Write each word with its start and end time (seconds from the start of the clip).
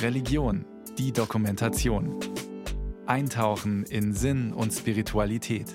Religion, 0.00 0.64
die 0.98 1.12
Dokumentation. 1.12 2.18
Eintauchen 3.06 3.84
in 3.84 4.12
Sinn 4.14 4.52
und 4.52 4.72
Spiritualität. 4.72 5.66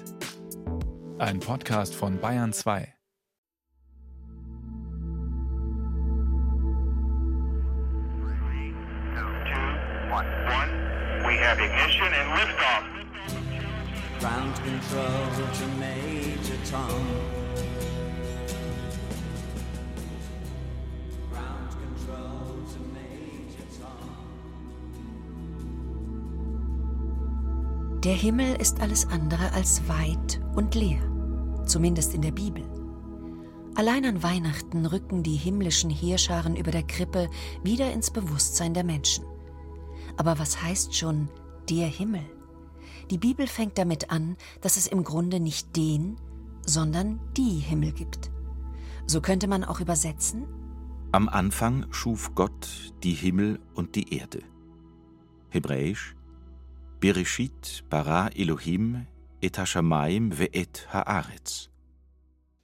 Ein 1.18 1.40
Podcast 1.40 1.96
von 1.96 2.20
Bayern 2.20 2.54
2. 2.54 2.94
Ground 14.20 14.56
control 14.64 15.48
to 15.54 15.68
Major 15.80 16.58
Tom. 16.70 17.27
Der 28.08 28.16
Himmel 28.16 28.56
ist 28.56 28.80
alles 28.80 29.06
andere 29.08 29.52
als 29.52 29.86
weit 29.90 30.40
und 30.56 30.76
leer, 30.76 31.02
zumindest 31.66 32.14
in 32.14 32.22
der 32.22 32.32
Bibel. 32.32 32.64
Allein 33.76 34.06
an 34.06 34.24
Weihnachten 34.24 34.86
rücken 34.86 35.24
die 35.24 35.36
himmlischen 35.36 35.90
Heerscharen 35.90 36.56
über 36.56 36.72
der 36.72 36.84
Krippe 36.84 37.30
wieder 37.64 37.92
ins 37.92 38.10
Bewusstsein 38.10 38.74
der 38.74 38.86
Menschen. 38.86 39.26
Aber 40.16 40.40
was 40.40 40.64
heißt 40.64 40.96
schon 40.96 41.28
der 41.70 41.88
Himmel? 41.88 42.24
Die 43.12 43.18
Bibel 43.18 43.46
fängt 43.46 43.78
damit 43.78 44.10
an, 44.10 44.38
dass 44.62 44.78
es 44.78 44.88
im 44.88 45.04
Grunde 45.04 45.42
nicht 45.42 45.76
den, 45.76 46.16
sondern 46.66 47.20
die 47.36 47.60
Himmel 47.60 47.92
gibt. 47.92 48.32
So 49.06 49.20
könnte 49.20 49.50
man 49.50 49.66
auch 49.66 49.82
übersetzen, 49.82 50.46
Am 51.12 51.28
Anfang 51.28 51.88
schuf 51.92 52.36
Gott 52.36 52.94
die 53.04 53.16
Himmel 53.16 53.60
und 53.76 53.96
die 53.96 54.14
Erde. 54.16 54.44
Hebräisch 55.50 56.17
Bereshit 57.00 57.84
bara 57.92 58.30
Elohim 58.36 59.06
et 59.40 59.58
hashamayim 59.60 60.32
ve'et 60.32 60.88
haaretz. 60.92 61.70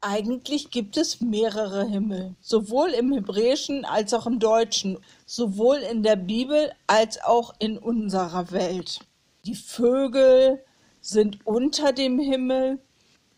Eigentlich 0.01 0.71
gibt 0.71 0.97
es 0.97 1.21
mehrere 1.21 1.87
Himmel, 1.87 2.35
sowohl 2.41 2.89
im 2.89 3.13
Hebräischen 3.13 3.85
als 3.85 4.11
auch 4.13 4.25
im 4.25 4.39
Deutschen, 4.39 4.97
sowohl 5.27 5.77
in 5.77 6.01
der 6.01 6.15
Bibel 6.15 6.71
als 6.87 7.21
auch 7.23 7.53
in 7.59 7.77
unserer 7.77 8.51
Welt. 8.51 9.01
Die 9.45 9.55
Vögel 9.55 10.63
sind 10.99 11.45
unter 11.45 11.93
dem 11.93 12.19
Himmel, 12.19 12.79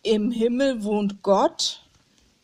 im 0.02 0.31
Himmel 0.31 0.83
wohnt 0.85 1.21
Gott 1.23 1.81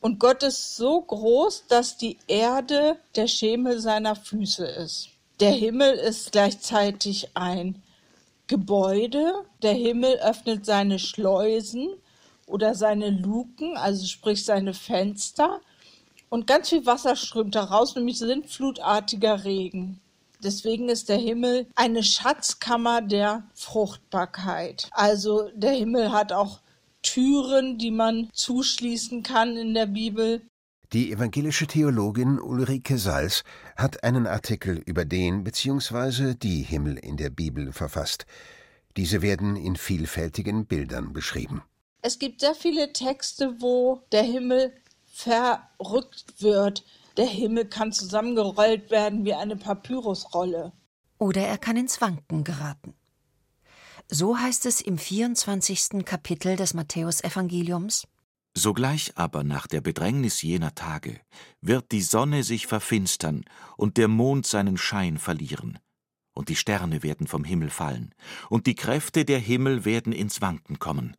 und 0.01 0.19
Gott 0.19 0.43
ist 0.43 0.75
so 0.75 0.99
groß, 1.01 1.67
dass 1.69 1.95
die 1.97 2.17
Erde 2.27 2.97
der 3.15 3.27
Schemel 3.27 3.79
seiner 3.79 4.17
Füße 4.17 4.65
ist. 4.65 5.09
Der 5.39 5.51
Himmel 5.51 5.93
ist 5.93 6.33
gleichzeitig 6.33 7.29
ein 7.33 7.81
Gebäude, 8.51 9.45
der 9.61 9.71
Himmel 9.71 10.15
öffnet 10.15 10.65
seine 10.65 10.99
Schleusen 10.99 11.87
oder 12.47 12.75
seine 12.75 13.09
Luken, 13.09 13.77
also 13.77 14.05
sprich 14.05 14.43
seine 14.43 14.73
Fenster, 14.73 15.61
und 16.27 16.47
ganz 16.47 16.67
viel 16.67 16.85
Wasser 16.85 17.15
strömt 17.15 17.55
daraus, 17.55 17.95
nämlich 17.95 18.19
sintflutartiger 18.19 19.45
Regen. 19.45 20.01
Deswegen 20.43 20.89
ist 20.89 21.07
der 21.07 21.15
Himmel 21.15 21.65
eine 21.75 22.03
Schatzkammer 22.03 23.01
der 23.01 23.43
Fruchtbarkeit. 23.53 24.89
Also 24.91 25.49
der 25.55 25.71
Himmel 25.71 26.11
hat 26.11 26.33
auch 26.33 26.59
Türen, 27.03 27.77
die 27.77 27.91
man 27.91 28.29
zuschließen 28.33 29.23
kann 29.23 29.55
in 29.55 29.73
der 29.73 29.85
Bibel. 29.85 30.41
Die 30.93 31.13
evangelische 31.13 31.67
Theologin 31.67 32.37
Ulrike 32.39 32.97
Sals 32.97 33.43
hat 33.77 34.03
einen 34.03 34.27
Artikel 34.27 34.77
über 34.85 35.05
den 35.05 35.43
bzw. 35.45 36.33
die 36.35 36.63
Himmel 36.63 36.97
in 36.97 37.15
der 37.15 37.29
Bibel 37.29 37.71
verfasst. 37.71 38.25
Diese 38.97 39.21
werden 39.21 39.55
in 39.55 39.77
vielfältigen 39.77 40.65
Bildern 40.65 41.13
beschrieben. 41.13 41.61
Es 42.01 42.19
gibt 42.19 42.41
sehr 42.41 42.55
viele 42.55 42.91
Texte, 42.91 43.55
wo 43.61 44.01
der 44.11 44.23
Himmel 44.23 44.73
verrückt 45.05 46.25
wird. 46.39 46.83
Der 47.15 47.27
Himmel 47.27 47.65
kann 47.65 47.93
zusammengerollt 47.93 48.91
werden 48.91 49.23
wie 49.23 49.33
eine 49.33 49.55
Papyrusrolle. 49.55 50.73
oder 51.19 51.41
er 51.41 51.57
kann 51.59 51.77
ins 51.77 52.01
Wanken 52.01 52.43
geraten. 52.43 52.95
So 54.09 54.37
heißt 54.39 54.65
es 54.65 54.81
im 54.81 54.97
24. 54.97 56.03
Kapitel 56.03 56.55
des 56.55 56.73
Matthäusevangeliums. 56.73 58.07
Sogleich 58.61 59.13
aber 59.17 59.43
nach 59.43 59.65
der 59.65 59.81
Bedrängnis 59.81 60.43
jener 60.43 60.75
Tage 60.75 61.19
wird 61.61 61.91
die 61.91 62.03
Sonne 62.03 62.43
sich 62.43 62.67
verfinstern 62.67 63.43
und 63.75 63.97
der 63.97 64.07
Mond 64.07 64.45
seinen 64.45 64.77
Schein 64.77 65.17
verlieren, 65.17 65.79
und 66.33 66.47
die 66.47 66.55
Sterne 66.55 67.01
werden 67.01 67.25
vom 67.25 67.43
Himmel 67.43 67.71
fallen, 67.71 68.13
und 68.51 68.67
die 68.67 68.75
Kräfte 68.75 69.25
der 69.25 69.39
Himmel 69.39 69.83
werden 69.83 70.13
ins 70.13 70.41
Wanken 70.41 70.77
kommen. 70.77 71.17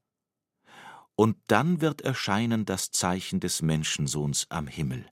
Und 1.17 1.37
dann 1.49 1.81
wird 1.81 2.03
erscheinen 2.03 2.65
das 2.65 2.93
Zeichen 2.93 3.41
des 3.41 3.61
Menschensohns 3.61 4.47
am 4.49 4.69
Himmel. 4.69 5.05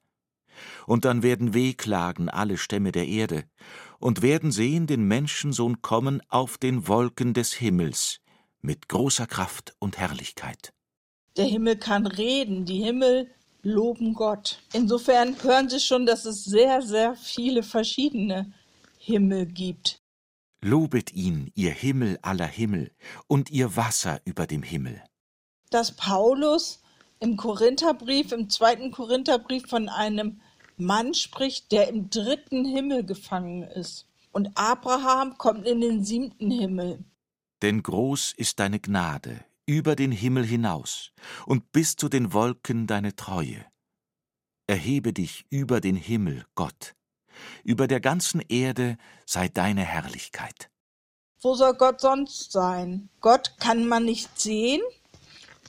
Und 0.87 1.05
dann 1.07 1.25
werden 1.25 1.53
wehklagen 1.53 2.29
alle 2.29 2.59
Stämme 2.59 2.93
der 2.93 3.09
Erde, 3.09 3.43
und 3.99 4.23
werden 4.23 4.53
sehen 4.53 4.87
den 4.87 5.03
Menschensohn 5.03 5.83
kommen 5.83 6.23
auf 6.29 6.59
den 6.59 6.87
Wolken 6.87 7.35
des 7.35 7.55
Himmels 7.55 8.21
mit 8.61 8.89
großer 8.89 9.27
Kraft 9.27 9.75
und 9.81 9.99
Herrlichkeit. 9.99 10.73
Der 11.37 11.45
Himmel 11.45 11.77
kann 11.77 12.07
reden, 12.07 12.65
die 12.65 12.83
Himmel 12.83 13.31
loben 13.63 14.15
Gott. 14.15 14.61
Insofern 14.73 15.41
hören 15.43 15.69
Sie 15.69 15.81
schon, 15.81 16.07
dass 16.07 16.25
es 16.25 16.45
sehr, 16.45 16.83
sehr 16.83 17.15
viele 17.15 17.63
verschiedene 17.63 18.53
Himmel 18.99 19.47
gibt. 19.47 20.01
Lobet 20.63 21.13
ihn, 21.13 21.53
ihr 21.55 21.71
Himmel 21.71 22.19
aller 22.23 22.47
Himmel, 22.47 22.91
und 23.29 23.51
ihr 23.51 23.77
Wasser 23.77 24.21
über 24.25 24.47
dem 24.47 24.63
Himmel. 24.63 25.03
Dass 25.71 25.93
Paulus 25.93 26.83
im 27.21 27.37
Korintherbrief, 27.37 28.33
im 28.33 28.51
zweiten 28.51 28.91
Korintherbrief 28.91 29.67
von 29.69 29.89
einem 29.89 30.41
Mann 30.77 31.15
spricht, 31.15 31.71
der 31.73 31.89
im 31.89 32.11
dritten 32.11 32.65
Himmel 32.65 33.05
gefangen 33.05 33.63
ist. 33.63 34.07
Und 34.33 34.51
Abraham 34.55 35.39
kommt 35.39 35.67
in 35.67 35.81
den 35.81 36.05
siebten 36.05 36.51
Himmel. 36.51 37.05
Denn 37.63 37.83
groß 37.83 38.35
ist 38.37 38.59
deine 38.59 38.81
Gnade 38.81 39.45
über 39.71 39.95
den 39.95 40.11
Himmel 40.11 40.45
hinaus 40.45 41.13
und 41.47 41.71
bis 41.71 41.95
zu 41.95 42.09
den 42.09 42.33
Wolken 42.33 42.89
deine 42.89 43.15
Treue. 43.15 43.65
Erhebe 44.67 45.13
dich 45.13 45.47
über 45.49 45.81
den 45.81 45.95
Himmel, 45.95 46.45
Gott. 46.57 46.97
Über 47.63 47.87
der 47.87 48.01
ganzen 48.01 48.41
Erde 48.41 48.97
sei 49.27 49.49
deine 49.49 49.83
Herrlichkeit. 49.83 50.71
Wo 51.41 51.55
soll 51.55 51.75
Gott 51.75 52.01
sonst 52.01 52.51
sein? 52.51 53.11
Gott 53.21 53.59
kann 53.61 53.87
man 53.87 54.05
nicht 54.05 54.41
sehen 54.41 54.83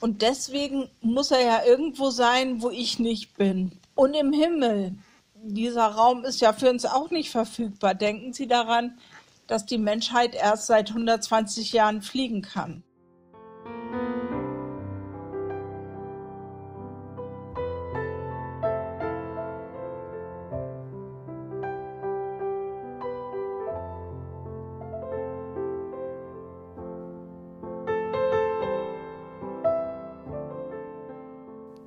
und 0.00 0.22
deswegen 0.22 0.90
muss 1.00 1.30
er 1.30 1.44
ja 1.44 1.64
irgendwo 1.64 2.10
sein, 2.10 2.60
wo 2.60 2.70
ich 2.70 2.98
nicht 2.98 3.36
bin. 3.36 3.70
Und 3.94 4.14
im 4.14 4.32
Himmel. 4.32 4.96
Dieser 5.44 5.86
Raum 5.86 6.24
ist 6.24 6.40
ja 6.40 6.52
für 6.52 6.70
uns 6.70 6.84
auch 6.84 7.10
nicht 7.10 7.30
verfügbar. 7.30 7.94
Denken 7.94 8.32
Sie 8.32 8.48
daran, 8.48 8.98
dass 9.46 9.64
die 9.64 9.78
Menschheit 9.78 10.34
erst 10.34 10.66
seit 10.66 10.88
120 10.88 11.72
Jahren 11.72 12.02
fliegen 12.02 12.42
kann. 12.42 12.82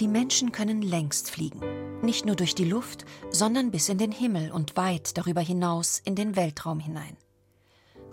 Die 0.02 0.09
Menschen 0.09 0.52
können 0.52 0.81
längst 0.81 1.31
fliegen, 1.31 1.62
nicht 2.02 2.25
nur 2.25 2.35
durch 2.35 2.53
die 2.53 2.66
Luft, 2.66 3.06
sondern 3.31 3.72
bis 3.72 3.88
in 3.88 3.97
den 3.97 4.12
Himmel 4.12 4.52
und 4.52 4.75
weit 4.75 5.17
darüber 5.17 5.40
hinaus 5.40 6.02
in 6.03 6.16
den 6.16 6.35
Weltraum 6.35 6.79
hinein. 6.79 7.16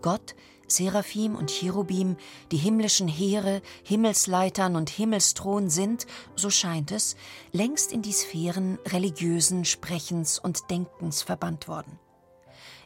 Gott, 0.00 0.36
Seraphim 0.76 1.36
und 1.36 1.50
Cherubim, 1.50 2.16
die 2.50 2.56
himmlischen 2.56 3.08
Heere, 3.08 3.62
Himmelsleitern 3.84 4.76
und 4.76 4.90
Himmelsthron 4.90 5.70
sind, 5.70 6.06
so 6.36 6.50
scheint 6.50 6.90
es, 6.90 7.16
längst 7.52 7.92
in 7.92 8.02
die 8.02 8.12
Sphären 8.12 8.78
religiösen 8.86 9.64
Sprechens 9.64 10.38
und 10.38 10.70
Denkens 10.70 11.22
verbannt 11.22 11.68
worden. 11.68 11.98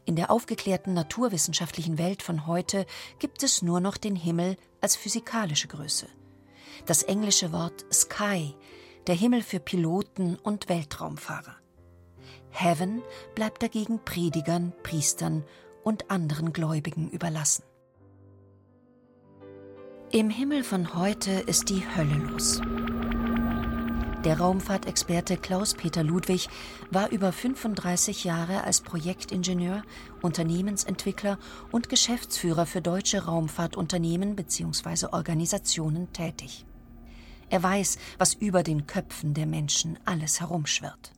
In 0.04 0.14
der 0.14 0.30
aufgeklärten 0.30 0.94
naturwissenschaftlichen 0.94 1.98
Welt 1.98 2.22
von 2.22 2.46
heute 2.46 2.86
gibt 3.18 3.42
es 3.42 3.62
nur 3.62 3.80
noch 3.80 3.96
den 3.96 4.14
Himmel 4.14 4.56
als 4.80 4.94
physikalische 4.94 5.66
Größe. 5.66 6.06
Das 6.86 7.02
englische 7.02 7.52
Wort 7.52 7.84
Sky, 7.92 8.54
der 9.08 9.14
Himmel 9.16 9.42
für 9.42 9.58
Piloten 9.58 10.36
und 10.36 10.68
Weltraumfahrer. 10.68 11.56
Heaven 12.50 13.02
bleibt 13.34 13.62
dagegen 13.62 14.04
Predigern, 14.04 14.72
Priestern 14.82 15.44
und 15.84 16.10
anderen 16.10 16.52
Gläubigen 16.52 17.10
überlassen. 17.10 17.64
Im 20.16 20.30
Himmel 20.30 20.64
von 20.64 20.94
heute 20.94 21.30
ist 21.30 21.68
die 21.68 21.82
Hölle 21.94 22.14
los. 22.30 22.62
Der 24.24 24.38
Raumfahrtexperte 24.38 25.36
Klaus-Peter 25.36 26.02
Ludwig 26.02 26.48
war 26.90 27.10
über 27.10 27.32
35 27.32 28.24
Jahre 28.24 28.64
als 28.64 28.80
Projektingenieur, 28.80 29.82
Unternehmensentwickler 30.22 31.38
und 31.70 31.90
Geschäftsführer 31.90 32.64
für 32.64 32.80
deutsche 32.80 33.26
Raumfahrtunternehmen 33.26 34.36
bzw. 34.36 35.08
Organisationen 35.12 36.10
tätig. 36.14 36.64
Er 37.50 37.62
weiß, 37.62 37.98
was 38.16 38.32
über 38.32 38.62
den 38.62 38.86
Köpfen 38.86 39.34
der 39.34 39.44
Menschen 39.44 39.98
alles 40.06 40.40
herumschwirrt. 40.40 41.12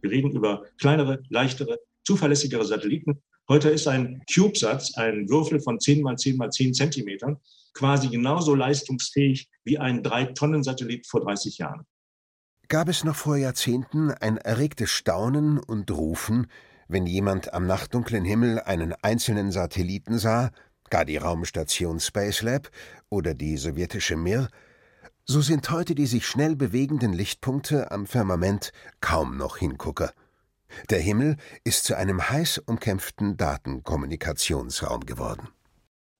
Wir 0.00 0.12
reden 0.12 0.30
über 0.30 0.64
kleinere, 0.80 1.22
leichtere, 1.28 1.78
zuverlässigere 2.04 2.64
Satelliten. 2.64 3.20
Heute 3.50 3.68
ist 3.68 3.86
ein 3.86 4.22
CubeSatz, 4.32 4.94
ein 4.94 5.28
Würfel 5.28 5.60
von 5.60 5.78
10 5.78 6.00
mal 6.00 6.16
10 6.16 6.38
mal 6.38 6.50
10 6.50 6.72
Zentimetern, 6.72 7.36
quasi 7.74 8.08
genauso 8.08 8.54
leistungsfähig 8.54 9.48
wie 9.64 9.78
ein 9.78 10.02
3-Tonnen-Satellit 10.02 11.06
vor 11.06 11.20
30 11.20 11.58
Jahren. 11.58 11.86
Gab 12.68 12.88
es 12.88 13.04
noch 13.04 13.16
vor 13.16 13.36
Jahrzehnten 13.36 14.10
ein 14.10 14.36
erregtes 14.36 14.90
Staunen 14.90 15.58
und 15.58 15.90
Rufen, 15.90 16.48
wenn 16.86 17.06
jemand 17.06 17.54
am 17.54 17.66
nachtdunklen 17.66 18.24
Himmel 18.24 18.60
einen 18.60 18.92
einzelnen 19.02 19.52
Satelliten 19.52 20.18
sah, 20.18 20.50
gar 20.90 21.04
die 21.04 21.16
Raumstation 21.16 22.00
Spacelab 22.00 22.70
oder 23.08 23.34
die 23.34 23.56
sowjetische 23.56 24.16
Mir, 24.16 24.48
so 25.24 25.42
sind 25.42 25.70
heute 25.70 25.94
die 25.94 26.06
sich 26.06 26.26
schnell 26.26 26.56
bewegenden 26.56 27.12
Lichtpunkte 27.12 27.90
am 27.90 28.06
Firmament 28.06 28.72
kaum 29.00 29.36
noch 29.36 29.58
Hingucker. 29.58 30.12
Der 30.90 31.00
Himmel 31.00 31.36
ist 31.64 31.84
zu 31.84 31.96
einem 31.96 32.30
heiß 32.30 32.58
umkämpften 32.58 33.36
Datenkommunikationsraum 33.36 35.04
geworden. 35.06 35.48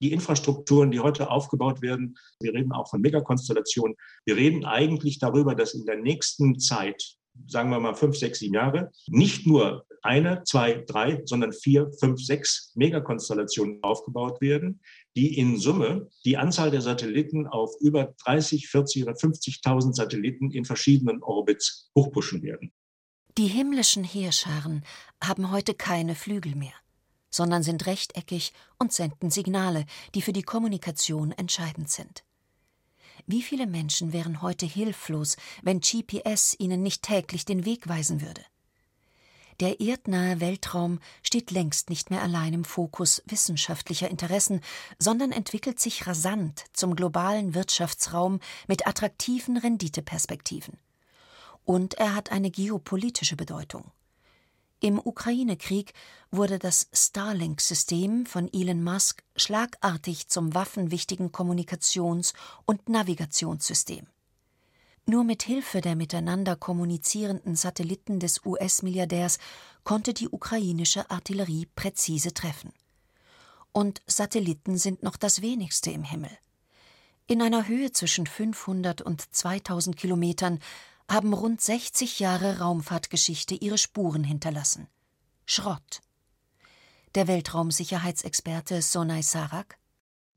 Die 0.00 0.12
Infrastrukturen, 0.12 0.90
die 0.90 1.00
heute 1.00 1.30
aufgebaut 1.30 1.82
werden, 1.82 2.16
wir 2.40 2.54
reden 2.54 2.72
auch 2.72 2.88
von 2.88 3.00
Megakonstellationen, 3.00 3.96
wir 4.24 4.36
reden 4.36 4.64
eigentlich 4.64 5.18
darüber, 5.18 5.54
dass 5.54 5.74
in 5.74 5.86
der 5.86 5.96
nächsten 5.96 6.58
Zeit, 6.58 7.16
sagen 7.46 7.70
wir 7.70 7.80
mal 7.80 7.94
fünf, 7.94 8.16
sechs, 8.16 8.38
sieben 8.38 8.54
Jahre, 8.54 8.90
nicht 9.08 9.46
nur 9.46 9.84
eine, 10.02 10.42
zwei, 10.44 10.84
drei, 10.86 11.22
sondern 11.24 11.52
vier, 11.52 11.90
fünf, 11.98 12.20
sechs 12.20 12.72
Megakonstellationen 12.74 13.82
aufgebaut 13.82 14.40
werden, 14.40 14.80
die 15.16 15.38
in 15.38 15.58
Summe 15.58 16.08
die 16.24 16.36
Anzahl 16.36 16.70
der 16.70 16.80
Satelliten 16.80 17.46
auf 17.46 17.74
über 17.80 18.14
30, 18.24 18.68
40 18.68 19.02
oder 19.02 19.12
50.000 19.12 19.94
Satelliten 19.94 20.50
in 20.50 20.64
verschiedenen 20.64 21.22
Orbits 21.22 21.90
hochpushen 21.96 22.42
werden. 22.42 22.72
Die 23.36 23.46
himmlischen 23.46 24.04
Heerscharen 24.04 24.84
haben 25.22 25.50
heute 25.52 25.74
keine 25.74 26.14
Flügel 26.14 26.54
mehr, 26.54 26.74
sondern 27.30 27.62
sind 27.62 27.86
rechteckig 27.86 28.52
und 28.78 28.92
senden 28.92 29.30
Signale, 29.30 29.84
die 30.14 30.22
für 30.22 30.32
die 30.32 30.42
Kommunikation 30.42 31.32
entscheidend 31.32 31.90
sind. 31.90 32.24
Wie 33.26 33.42
viele 33.42 33.66
Menschen 33.66 34.12
wären 34.12 34.42
heute 34.42 34.66
hilflos, 34.66 35.36
wenn 35.62 35.80
GPS 35.80 36.54
ihnen 36.58 36.82
nicht 36.82 37.02
täglich 37.02 37.44
den 37.44 37.64
Weg 37.64 37.88
weisen 37.88 38.22
würde? 38.22 38.42
Der 39.60 39.80
erdnahe 39.80 40.40
Weltraum 40.40 41.00
steht 41.22 41.50
längst 41.50 41.90
nicht 41.90 42.10
mehr 42.10 42.22
allein 42.22 42.54
im 42.54 42.64
Fokus 42.64 43.22
wissenschaftlicher 43.26 44.08
Interessen, 44.08 44.60
sondern 45.00 45.32
entwickelt 45.32 45.80
sich 45.80 46.06
rasant 46.06 46.64
zum 46.72 46.94
globalen 46.94 47.54
Wirtschaftsraum 47.54 48.38
mit 48.68 48.86
attraktiven 48.86 49.56
Renditeperspektiven. 49.56 50.78
Und 51.64 51.94
er 51.94 52.14
hat 52.14 52.30
eine 52.30 52.52
geopolitische 52.52 53.34
Bedeutung. 53.34 53.90
Im 54.80 55.00
Ukraine-Krieg 55.04 55.92
wurde 56.30 56.60
das 56.60 56.88
Starlink-System 56.92 58.26
von 58.26 58.48
Elon 58.52 58.84
Musk 58.84 59.24
schlagartig 59.34 60.28
zum 60.28 60.54
waffenwichtigen 60.54 61.32
Kommunikations- 61.32 62.32
und 62.64 62.88
Navigationssystem. 62.88 64.06
Nur 65.04 65.24
mit 65.24 65.42
Hilfe 65.42 65.80
der 65.80 65.96
miteinander 65.96 66.54
kommunizierenden 66.54 67.56
Satelliten 67.56 68.20
des 68.20 68.44
US-Milliardärs 68.44 69.38
konnte 69.82 70.14
die 70.14 70.28
ukrainische 70.28 71.10
Artillerie 71.10 71.66
präzise 71.74 72.32
treffen. 72.32 72.72
Und 73.72 74.00
Satelliten 74.06 74.78
sind 74.78 75.02
noch 75.02 75.16
das 75.16 75.42
wenigste 75.42 75.90
im 75.90 76.04
Himmel. 76.04 76.30
In 77.26 77.42
einer 77.42 77.66
Höhe 77.66 77.90
zwischen 77.90 78.26
500 78.26 79.02
und 79.02 79.34
2000 79.34 79.96
Kilometern 79.96 80.60
haben 81.08 81.32
rund 81.32 81.60
60 81.60 82.20
Jahre 82.20 82.58
Raumfahrtgeschichte 82.58 83.54
ihre 83.54 83.78
Spuren 83.78 84.24
hinterlassen. 84.24 84.88
Schrott. 85.46 86.02
Der 87.14 87.26
Weltraumsicherheitsexperte 87.26 88.82
Sonai 88.82 89.22
Sarak 89.22 89.78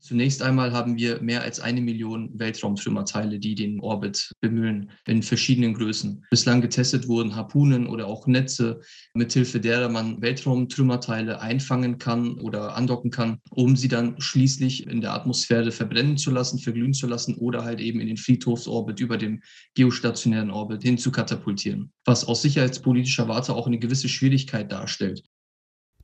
Zunächst 0.02 0.42
einmal 0.42 0.72
haben 0.72 0.96
wir 0.96 1.22
mehr 1.22 1.42
als 1.42 1.60
eine 1.60 1.80
Million 1.80 2.28
Weltraumtrümmerteile, 2.34 3.38
die 3.38 3.54
den 3.54 3.78
Orbit 3.78 4.32
bemüllen, 4.40 4.90
in 5.06 5.22
verschiedenen 5.22 5.74
Größen. 5.74 6.26
Bislang 6.28 6.60
getestet 6.60 7.06
wurden 7.06 7.36
Harpunen 7.36 7.86
oder 7.86 8.08
auch 8.08 8.26
Netze, 8.26 8.80
mithilfe 9.14 9.60
derer 9.60 9.88
man 9.88 10.20
Weltraumtrümmerteile 10.20 11.40
einfangen 11.40 11.98
kann 11.98 12.34
oder 12.40 12.74
andocken 12.74 13.12
kann, 13.12 13.38
um 13.50 13.76
sie 13.76 13.86
dann 13.86 14.20
schließlich 14.20 14.88
in 14.88 15.02
der 15.02 15.14
Atmosphäre 15.14 15.70
verbrennen 15.70 16.16
zu 16.16 16.32
lassen, 16.32 16.58
verglühen 16.58 16.94
zu 16.94 17.06
lassen 17.06 17.36
oder 17.36 17.62
halt 17.62 17.78
eben 17.78 18.00
in 18.00 18.08
den 18.08 18.16
Friedhofsorbit 18.16 18.98
über 18.98 19.16
dem 19.16 19.40
geostationären 19.74 20.50
Orbit 20.50 20.82
hin 20.82 20.98
zu 20.98 21.12
katapultieren. 21.12 21.92
Was 22.04 22.24
aus 22.24 22.42
sicherheitspolitischer 22.42 23.28
Warte 23.28 23.54
auch 23.54 23.68
eine 23.68 23.78
gewisse 23.78 24.08
Schwierigkeit 24.08 24.72
darstellt. 24.72 25.22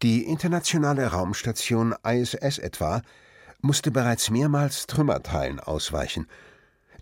Die 0.05 0.23
internationale 0.23 1.09
Raumstation 1.09 1.97
ISS 2.05 2.59
etwa 2.59 3.03
musste 3.61 3.91
bereits 3.91 4.31
mehrmals 4.31 4.87
Trümmerteilen 4.87 5.61
ausweichen. 5.61 6.27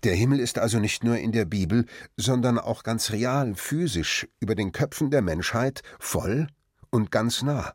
Der 0.03 0.15
Himmel 0.15 0.39
ist 0.39 0.59
also 0.59 0.79
nicht 0.79 1.03
nur 1.03 1.17
in 1.17 1.31
der 1.31 1.45
Bibel, 1.45 1.85
sondern 2.17 2.59
auch 2.59 2.83
ganz 2.83 3.11
real, 3.11 3.55
physisch, 3.55 4.27
über 4.39 4.55
den 4.55 4.71
Köpfen 4.71 5.09
der 5.09 5.21
Menschheit 5.21 5.81
voll 5.99 6.47
und 6.89 7.11
ganz 7.11 7.41
nah. 7.41 7.73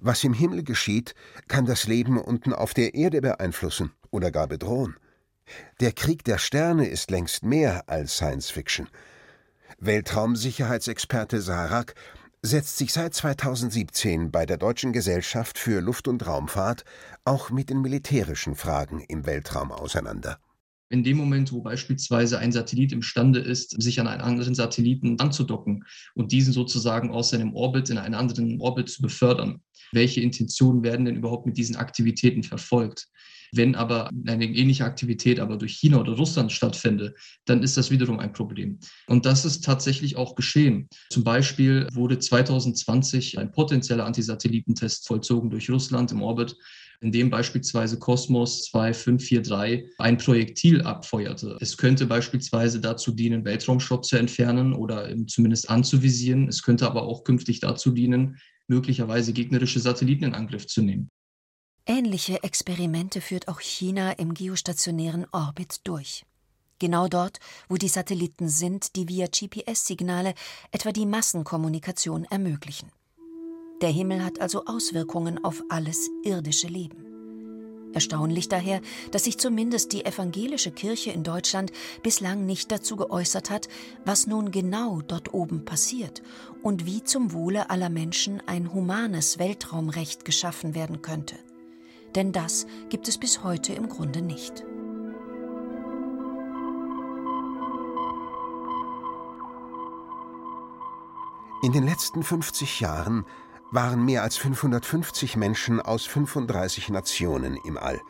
Was 0.00 0.24
im 0.24 0.34
Himmel 0.34 0.62
geschieht, 0.62 1.14
kann 1.48 1.66
das 1.66 1.86
Leben 1.86 2.18
unten 2.18 2.52
auf 2.52 2.74
der 2.74 2.94
Erde 2.94 3.20
beeinflussen 3.20 3.92
oder 4.10 4.30
gar 4.30 4.46
bedrohen. 4.46 4.96
Der 5.80 5.92
Krieg 5.92 6.24
der 6.24 6.38
Sterne 6.38 6.86
ist 6.86 7.10
längst 7.10 7.44
mehr 7.44 7.88
als 7.88 8.16
Science 8.16 8.50
Fiction. 8.50 8.88
Weltraumsicherheitsexperte 9.78 11.40
Sarak 11.40 11.94
setzt 12.42 12.78
sich 12.78 12.92
seit 12.92 13.14
2017 13.14 14.30
bei 14.30 14.46
der 14.46 14.56
Deutschen 14.56 14.92
Gesellschaft 14.92 15.58
für 15.58 15.80
Luft- 15.80 16.08
und 16.08 16.26
Raumfahrt 16.26 16.84
auch 17.30 17.50
mit 17.50 17.70
den 17.70 17.80
militärischen 17.80 18.56
Fragen 18.56 19.04
im 19.06 19.24
Weltraum 19.24 19.70
auseinander. 19.70 20.40
In 20.88 21.04
dem 21.04 21.16
Moment, 21.16 21.52
wo 21.52 21.60
beispielsweise 21.60 22.40
ein 22.40 22.50
Satellit 22.50 22.90
imstande 22.90 23.38
ist, 23.38 23.80
sich 23.80 24.00
an 24.00 24.08
einen 24.08 24.20
anderen 24.20 24.56
Satelliten 24.56 25.16
anzudocken 25.20 25.84
und 26.14 26.32
diesen 26.32 26.52
sozusagen 26.52 27.12
aus 27.12 27.30
seinem 27.30 27.54
Orbit 27.54 27.88
in 27.88 27.98
einen 27.98 28.16
anderen 28.16 28.60
Orbit 28.60 28.88
zu 28.88 29.00
befördern, 29.00 29.62
welche 29.92 30.20
Intentionen 30.20 30.82
werden 30.82 31.04
denn 31.04 31.14
überhaupt 31.14 31.46
mit 31.46 31.56
diesen 31.56 31.76
Aktivitäten 31.76 32.42
verfolgt? 32.42 33.06
Wenn 33.52 33.74
aber 33.74 34.10
eine 34.26 34.44
ähnliche 34.44 34.84
Aktivität 34.84 35.40
aber 35.40 35.56
durch 35.56 35.74
China 35.74 35.98
oder 35.98 36.12
Russland 36.12 36.52
stattfände, 36.52 37.14
dann 37.46 37.62
ist 37.62 37.76
das 37.76 37.90
wiederum 37.90 38.18
ein 38.20 38.32
Problem. 38.32 38.78
Und 39.06 39.26
das 39.26 39.44
ist 39.44 39.64
tatsächlich 39.64 40.16
auch 40.16 40.34
geschehen. 40.34 40.88
Zum 41.10 41.24
Beispiel 41.24 41.86
wurde 41.92 42.18
2020 42.18 43.38
ein 43.38 43.50
potenzieller 43.50 44.04
Antisatellitentest 44.04 45.06
vollzogen 45.06 45.50
durch 45.50 45.70
Russland 45.70 46.12
im 46.12 46.22
Orbit 46.22 46.56
in 47.00 47.12
dem 47.12 47.30
beispielsweise 47.30 47.98
Kosmos 47.98 48.64
2543 48.64 49.94
ein 49.98 50.18
Projektil 50.18 50.82
abfeuerte. 50.82 51.56
Es 51.60 51.76
könnte 51.76 52.06
beispielsweise 52.06 52.80
dazu 52.80 53.12
dienen, 53.12 53.44
Weltraumschrott 53.44 54.04
zu 54.04 54.16
entfernen 54.16 54.74
oder 54.74 55.08
zumindest 55.26 55.70
anzuvisieren. 55.70 56.48
Es 56.48 56.62
könnte 56.62 56.86
aber 56.86 57.02
auch 57.02 57.24
künftig 57.24 57.60
dazu 57.60 57.90
dienen, 57.90 58.38
möglicherweise 58.68 59.32
gegnerische 59.32 59.80
Satelliten 59.80 60.24
in 60.24 60.34
Angriff 60.34 60.66
zu 60.66 60.82
nehmen. 60.82 61.10
Ähnliche 61.86 62.42
Experimente 62.42 63.20
führt 63.20 63.48
auch 63.48 63.60
China 63.60 64.12
im 64.12 64.34
geostationären 64.34 65.26
Orbit 65.32 65.80
durch. 65.84 66.24
Genau 66.78 67.08
dort, 67.08 67.40
wo 67.68 67.76
die 67.76 67.88
Satelliten 67.88 68.48
sind, 68.48 68.96
die 68.96 69.08
via 69.08 69.26
GPS-Signale 69.26 70.34
etwa 70.70 70.92
die 70.92 71.06
Massenkommunikation 71.06 72.24
ermöglichen. 72.24 72.90
Der 73.80 73.90
Himmel 73.90 74.24
hat 74.24 74.40
also 74.40 74.64
Auswirkungen 74.66 75.42
auf 75.42 75.64
alles 75.68 76.10
irdische 76.22 76.68
Leben. 76.68 77.06
Erstaunlich 77.92 78.48
daher, 78.48 78.80
dass 79.10 79.24
sich 79.24 79.38
zumindest 79.38 79.92
die 79.92 80.04
evangelische 80.04 80.70
Kirche 80.70 81.10
in 81.10 81.24
Deutschland 81.24 81.72
bislang 82.02 82.46
nicht 82.46 82.70
dazu 82.70 82.94
geäußert 82.96 83.50
hat, 83.50 83.68
was 84.04 84.28
nun 84.28 84.52
genau 84.52 85.00
dort 85.00 85.34
oben 85.34 85.64
passiert 85.64 86.22
und 86.62 86.86
wie 86.86 87.02
zum 87.02 87.32
Wohle 87.32 87.68
aller 87.68 87.88
Menschen 87.88 88.40
ein 88.46 88.72
humanes 88.72 89.40
Weltraumrecht 89.40 90.24
geschaffen 90.24 90.76
werden 90.76 91.02
könnte 91.02 91.36
denn 92.14 92.32
das 92.32 92.66
gibt 92.88 93.08
es 93.08 93.18
bis 93.18 93.42
heute 93.44 93.72
im 93.72 93.88
Grunde 93.88 94.22
nicht. 94.22 94.64
In 101.62 101.72
den 101.72 101.84
letzten 101.84 102.22
50 102.22 102.80
Jahren 102.80 103.26
waren 103.70 104.04
mehr 104.04 104.22
als 104.22 104.36
550 104.36 105.36
Menschen 105.36 105.80
aus 105.80 106.06
35 106.06 106.88
Nationen 106.88 107.56
im 107.64 107.78
All. 107.78 108.00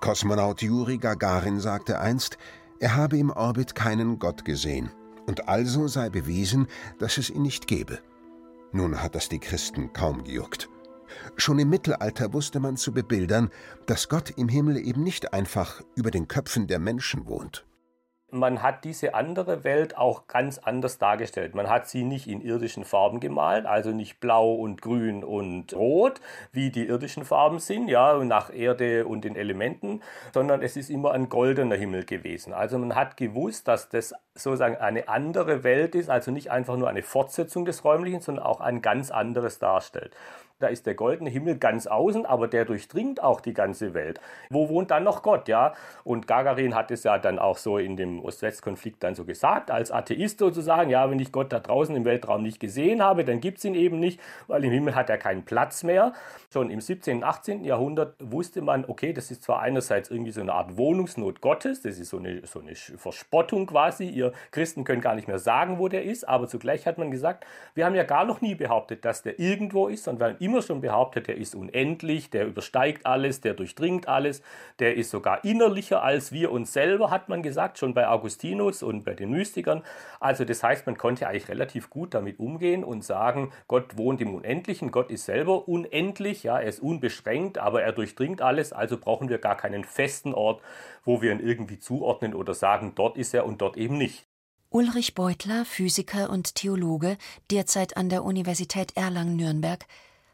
Kosmonaut 0.00 0.62
Juri 0.62 0.98
Gagarin 0.98 1.60
sagte 1.60 2.00
einst, 2.00 2.38
er 2.78 2.96
habe 2.96 3.18
im 3.18 3.30
Orbit 3.30 3.74
keinen 3.74 4.18
Gott 4.18 4.44
gesehen, 4.44 4.90
und 5.26 5.48
also 5.48 5.88
sei 5.88 6.08
bewiesen, 6.08 6.66
dass 6.98 7.18
es 7.18 7.30
ihn 7.30 7.42
nicht 7.42 7.66
gebe. 7.66 7.98
Nun 8.72 9.02
hat 9.02 9.14
das 9.14 9.28
die 9.28 9.40
Christen 9.40 9.92
kaum 9.92 10.24
gejuckt. 10.24 10.68
Schon 11.36 11.58
im 11.58 11.68
Mittelalter 11.68 12.32
wusste 12.32 12.60
man 12.60 12.76
zu 12.76 12.92
bebildern, 12.92 13.50
dass 13.86 14.08
Gott 14.08 14.30
im 14.30 14.48
Himmel 14.48 14.78
eben 14.78 15.02
nicht 15.02 15.32
einfach 15.32 15.82
über 15.94 16.10
den 16.10 16.28
Köpfen 16.28 16.66
der 16.66 16.78
Menschen 16.78 17.26
wohnt. 17.26 17.66
Man 18.32 18.62
hat 18.62 18.84
diese 18.84 19.14
andere 19.14 19.64
Welt 19.64 19.96
auch 19.96 20.26
ganz 20.26 20.58
anders 20.58 20.98
dargestellt. 20.98 21.54
Man 21.54 21.68
hat 21.68 21.88
sie 21.88 22.04
nicht 22.04 22.26
in 22.26 22.40
irdischen 22.40 22.84
Farben 22.84 23.20
gemalt, 23.20 23.66
also 23.66 23.90
nicht 23.90 24.20
blau 24.20 24.54
und 24.54 24.80
grün 24.80 25.24
und 25.24 25.74
rot, 25.74 26.20
wie 26.52 26.70
die 26.70 26.86
irdischen 26.86 27.24
Farben 27.24 27.58
sind, 27.58 27.88
ja, 27.88 28.22
nach 28.24 28.52
Erde 28.52 29.06
und 29.06 29.24
den 29.24 29.36
Elementen, 29.36 30.02
sondern 30.32 30.62
es 30.62 30.76
ist 30.76 30.90
immer 30.90 31.12
ein 31.12 31.28
goldener 31.28 31.76
Himmel 31.76 32.04
gewesen. 32.04 32.52
Also 32.52 32.78
man 32.78 32.94
hat 32.94 33.16
gewusst, 33.16 33.68
dass 33.68 33.88
das 33.88 34.14
sozusagen 34.34 34.76
eine 34.76 35.08
andere 35.08 35.64
Welt 35.64 35.94
ist, 35.94 36.08
also 36.08 36.30
nicht 36.30 36.50
einfach 36.50 36.76
nur 36.76 36.88
eine 36.88 37.02
Fortsetzung 37.02 37.64
des 37.64 37.84
Räumlichen, 37.84 38.20
sondern 38.20 38.44
auch 38.44 38.60
ein 38.60 38.82
ganz 38.82 39.10
anderes 39.10 39.58
darstellt. 39.58 40.14
Da 40.60 40.68
ist 40.68 40.86
der 40.86 40.94
goldene 40.94 41.30
Himmel 41.30 41.56
ganz 41.56 41.86
außen, 41.86 42.26
aber 42.26 42.46
der 42.46 42.66
durchdringt 42.66 43.22
auch 43.22 43.40
die 43.40 43.54
ganze 43.54 43.94
Welt. 43.94 44.20
Wo 44.50 44.68
wohnt 44.68 44.90
dann 44.90 45.04
noch 45.04 45.22
Gott, 45.22 45.48
ja? 45.48 45.72
Und 46.04 46.26
Gagarin 46.26 46.74
hat 46.74 46.90
es 46.90 47.02
ja 47.02 47.18
dann 47.18 47.38
auch 47.38 47.56
so 47.56 47.78
in 47.78 47.96
dem 47.96 48.22
Ost-West-Konflikt 48.22 49.02
dann 49.02 49.14
so 49.14 49.24
gesagt, 49.24 49.70
als 49.70 49.90
Atheist 49.90 50.38
sozusagen, 50.38 50.90
ja, 50.90 51.10
wenn 51.10 51.18
ich 51.18 51.32
Gott 51.32 51.52
da 51.52 51.60
draußen 51.60 51.96
im 51.96 52.04
Weltraum 52.04 52.42
nicht 52.42 52.60
gesehen 52.60 53.02
habe, 53.02 53.24
dann 53.24 53.40
gibt 53.40 53.58
es 53.58 53.64
ihn 53.64 53.74
eben 53.74 53.98
nicht, 53.98 54.20
weil 54.48 54.62
im 54.62 54.70
Himmel 54.70 54.94
hat 54.94 55.08
er 55.08 55.16
keinen 55.16 55.44
Platz 55.44 55.82
mehr. 55.82 56.12
Schon 56.52 56.70
im 56.70 56.80
17. 56.80 57.18
und 57.18 57.24
18. 57.24 57.64
Jahrhundert 57.64 58.16
wusste 58.18 58.60
man, 58.60 58.84
okay, 58.86 59.14
das 59.14 59.30
ist 59.30 59.42
zwar 59.42 59.60
einerseits 59.60 60.10
irgendwie 60.10 60.32
so 60.32 60.42
eine 60.42 60.52
Art 60.52 60.76
Wohnungsnot 60.76 61.40
Gottes, 61.40 61.80
das 61.80 61.98
ist 61.98 62.10
so 62.10 62.18
eine, 62.18 62.46
so 62.46 62.60
eine 62.60 62.74
Verspottung 62.74 63.66
quasi, 63.66 64.08
ihr 64.08 64.32
Christen 64.50 64.84
können 64.84 65.00
gar 65.00 65.14
nicht 65.14 65.26
mehr 65.26 65.38
sagen, 65.38 65.78
wo 65.78 65.88
der 65.88 66.04
ist, 66.04 66.28
aber 66.28 66.48
zugleich 66.48 66.86
hat 66.86 66.98
man 66.98 67.10
gesagt, 67.10 67.46
wir 67.74 67.86
haben 67.86 67.94
ja 67.94 68.04
gar 68.04 68.26
noch 68.26 68.42
nie 68.42 68.54
behauptet, 68.54 69.06
dass 69.06 69.22
der 69.22 69.38
irgendwo 69.38 69.88
ist, 69.88 70.04
sondern 70.04 70.20
wir 70.20 70.34
haben 70.34 70.44
immer 70.44 70.49
schon 70.62 70.80
behauptet, 70.80 71.28
der 71.28 71.36
ist 71.36 71.54
unendlich, 71.54 72.30
der 72.30 72.46
übersteigt 72.46 73.06
alles, 73.06 73.40
der 73.40 73.54
durchdringt 73.54 74.08
alles, 74.08 74.42
der 74.78 74.96
ist 74.96 75.10
sogar 75.10 75.44
innerlicher 75.44 76.02
als 76.02 76.32
wir 76.32 76.50
uns 76.50 76.72
selber, 76.72 77.10
hat 77.10 77.28
man 77.28 77.42
gesagt, 77.42 77.78
schon 77.78 77.94
bei 77.94 78.08
Augustinus 78.08 78.82
und 78.82 79.04
bei 79.04 79.14
den 79.14 79.30
Mystikern. 79.30 79.82
Also 80.18 80.44
das 80.44 80.62
heißt, 80.62 80.86
man 80.86 80.96
konnte 80.96 81.28
eigentlich 81.28 81.48
relativ 81.48 81.90
gut 81.90 82.14
damit 82.14 82.38
umgehen 82.38 82.84
und 82.84 83.04
sagen, 83.04 83.52
Gott 83.68 83.96
wohnt 83.96 84.20
im 84.20 84.34
Unendlichen, 84.34 84.90
Gott 84.90 85.10
ist 85.10 85.24
selber 85.24 85.68
unendlich, 85.68 86.42
ja, 86.42 86.58
er 86.58 86.68
ist 86.68 86.80
unbeschränkt, 86.80 87.58
aber 87.58 87.82
er 87.82 87.92
durchdringt 87.92 88.42
alles, 88.42 88.72
also 88.72 88.98
brauchen 88.98 89.28
wir 89.28 89.38
gar 89.38 89.56
keinen 89.56 89.84
festen 89.84 90.34
Ort, 90.34 90.60
wo 91.04 91.22
wir 91.22 91.32
ihn 91.32 91.40
irgendwie 91.40 91.78
zuordnen 91.78 92.34
oder 92.34 92.54
sagen, 92.54 92.92
dort 92.94 93.16
ist 93.16 93.32
er 93.32 93.46
und 93.46 93.60
dort 93.62 93.76
eben 93.76 93.96
nicht. 93.96 94.26
Ulrich 94.72 95.16
Beutler, 95.16 95.64
Physiker 95.64 96.30
und 96.30 96.54
Theologe, 96.54 97.18
derzeit 97.50 97.96
an 97.96 98.08
der 98.08 98.22
Universität 98.22 98.96
Erlangen-Nürnberg, 98.96 99.84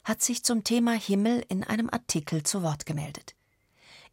hat 0.07 0.23
sich 0.23 0.45
zum 0.45 0.63
Thema 0.63 0.93
Himmel 0.93 1.45
in 1.49 1.65
einem 1.65 1.91
Artikel 1.91 2.45
zu 2.45 2.63
Wort 2.63 2.87
gemeldet. 2.87 3.35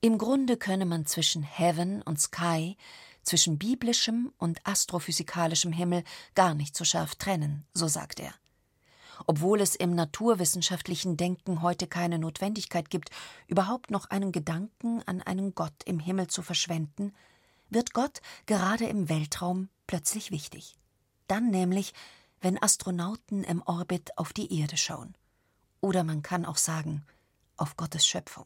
Im 0.01 0.17
Grunde 0.17 0.57
könne 0.57 0.87
man 0.87 1.05
zwischen 1.05 1.43
Heaven 1.43 2.01
und 2.01 2.19
Sky, 2.19 2.77
zwischen 3.21 3.59
biblischem 3.59 4.33
und 4.39 4.59
astrophysikalischem 4.65 5.71
Himmel 5.71 6.03
gar 6.33 6.55
nicht 6.55 6.75
so 6.75 6.83
scharf 6.83 7.13
trennen, 7.13 7.67
so 7.75 7.87
sagt 7.87 8.19
er. 8.19 8.33
Obwohl 9.27 9.61
es 9.61 9.75
im 9.75 9.93
naturwissenschaftlichen 9.93 11.15
Denken 11.15 11.61
heute 11.61 11.85
keine 11.85 12.17
Notwendigkeit 12.17 12.89
gibt, 12.89 13.11
überhaupt 13.45 13.91
noch 13.91 14.09
einen 14.09 14.31
Gedanken 14.31 15.03
an 15.05 15.21
einen 15.21 15.53
Gott 15.53 15.83
im 15.85 15.99
Himmel 15.99 16.25
zu 16.25 16.41
verschwenden, 16.41 17.13
wird 17.69 17.93
Gott 17.93 18.19
gerade 18.47 18.85
im 18.85 19.09
Weltraum 19.09 19.69
plötzlich 19.85 20.31
wichtig. 20.31 20.75
Dann 21.27 21.51
nämlich, 21.51 21.93
wenn 22.41 22.59
Astronauten 22.59 23.43
im 23.43 23.61
Orbit 23.61 24.17
auf 24.17 24.33
die 24.33 24.59
Erde 24.59 24.75
schauen. 24.75 25.15
Oder 25.83 26.05
man 26.05 26.21
kann 26.21 26.45
auch 26.45 26.55
sagen, 26.55 27.05
auf 27.57 27.75
Gottes 27.75 28.07
Schöpfung. 28.07 28.45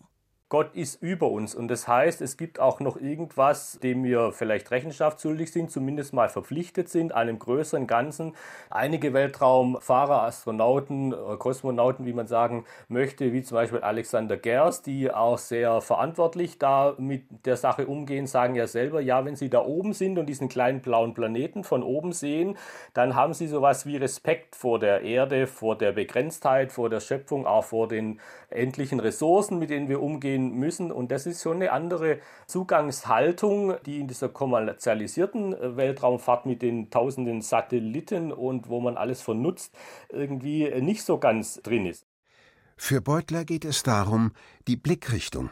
Gott 0.50 0.76
ist 0.76 1.02
über 1.02 1.30
uns 1.30 1.56
und 1.56 1.68
das 1.68 1.90
heißt, 1.90 2.22
es 2.22 2.38
gibt 2.38 2.62
auch 2.62 2.80
noch 2.80 2.96
irgendwas, 2.96 3.80
dem 3.84 4.06
wir 4.06 4.32
vielleicht 4.32 4.72
Rechenschaft 4.72 5.20
schuldig 5.20 5.52
sind, 5.52 5.70
zumindest 5.72 6.14
mal 6.14 6.30
verpflichtet 6.30 6.88
sind, 6.88 7.12
einem 7.12 7.38
größeren 7.38 7.86
Ganzen. 7.86 8.34
Einige 8.70 9.12
Weltraumfahrer, 9.12 10.24
Astronauten, 10.24 11.14
Kosmonauten, 11.38 12.06
wie 12.06 12.14
man 12.14 12.28
sagen 12.28 12.64
möchte, 12.88 13.34
wie 13.34 13.44
zum 13.44 13.56
Beispiel 13.56 13.80
Alexander 13.80 14.38
Gers, 14.38 14.82
die 14.84 15.12
auch 15.12 15.38
sehr 15.38 15.82
verantwortlich 15.82 16.58
da 16.58 16.96
mit 16.98 17.26
der 17.46 17.58
Sache 17.58 17.86
umgehen, 17.86 18.26
sagen 18.26 18.56
ja 18.56 18.68
selber, 18.68 19.02
ja, 19.02 19.26
wenn 19.26 19.36
sie 19.36 19.50
da 19.50 19.66
oben 19.66 19.92
sind 19.92 20.18
und 20.18 20.28
diesen 20.28 20.48
kleinen 20.48 20.80
blauen 20.80 21.14
Planeten 21.14 21.66
von 21.66 21.84
oben 21.84 22.14
sehen, 22.14 22.58
dann 22.94 23.16
haben 23.16 23.34
sie 23.34 23.48
sowas 23.48 23.86
wie 23.86 23.98
Respekt 23.98 24.56
vor 24.56 24.80
der 24.80 25.02
Erde, 25.02 25.46
vor 25.46 25.78
der 25.78 25.92
Begrenztheit, 25.92 26.72
vor 26.72 26.90
der 26.90 27.02
Schöpfung, 27.02 27.46
auch 27.46 27.66
vor 27.66 27.90
den 27.90 28.22
endlichen 28.50 29.02
Ressourcen, 29.02 29.60
mit 29.60 29.72
denen 29.72 29.90
wir 29.90 30.02
umgehen 30.02 30.37
müssen. 30.38 30.92
Und 30.92 31.12
das 31.12 31.26
ist 31.26 31.42
schon 31.42 31.58
eine 31.58 31.72
andere 31.72 32.20
Zugangshaltung, 32.48 33.76
die 33.86 34.00
in 34.00 34.08
dieser 34.08 34.30
kommerzialisierten 34.30 35.54
äh, 35.54 35.78
Weltraumfahrt 35.78 36.46
mit 36.46 36.62
den 36.62 36.90
tausenden 36.90 37.42
Satelliten 37.42 38.32
und 38.32 38.70
wo 38.70 38.80
man 38.80 38.98
alles 38.98 39.22
vernutzt, 39.22 39.74
irgendwie 40.10 40.70
nicht 40.82 41.04
so 41.04 41.18
ganz 41.18 41.62
drin 41.62 41.86
ist. 41.86 42.06
Für 42.76 43.02
Beutler 43.02 43.44
geht 43.44 43.66
es 43.66 43.84
darum, 43.84 44.32
die 44.68 44.76
Blickrichtung 44.76 45.50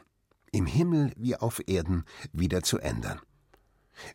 im 0.51 0.67
Himmel 0.67 1.11
wie 1.17 1.35
auf 1.35 1.61
Erden 1.67 2.05
wieder 2.31 2.61
zu 2.61 2.79
ändern. 2.79 3.19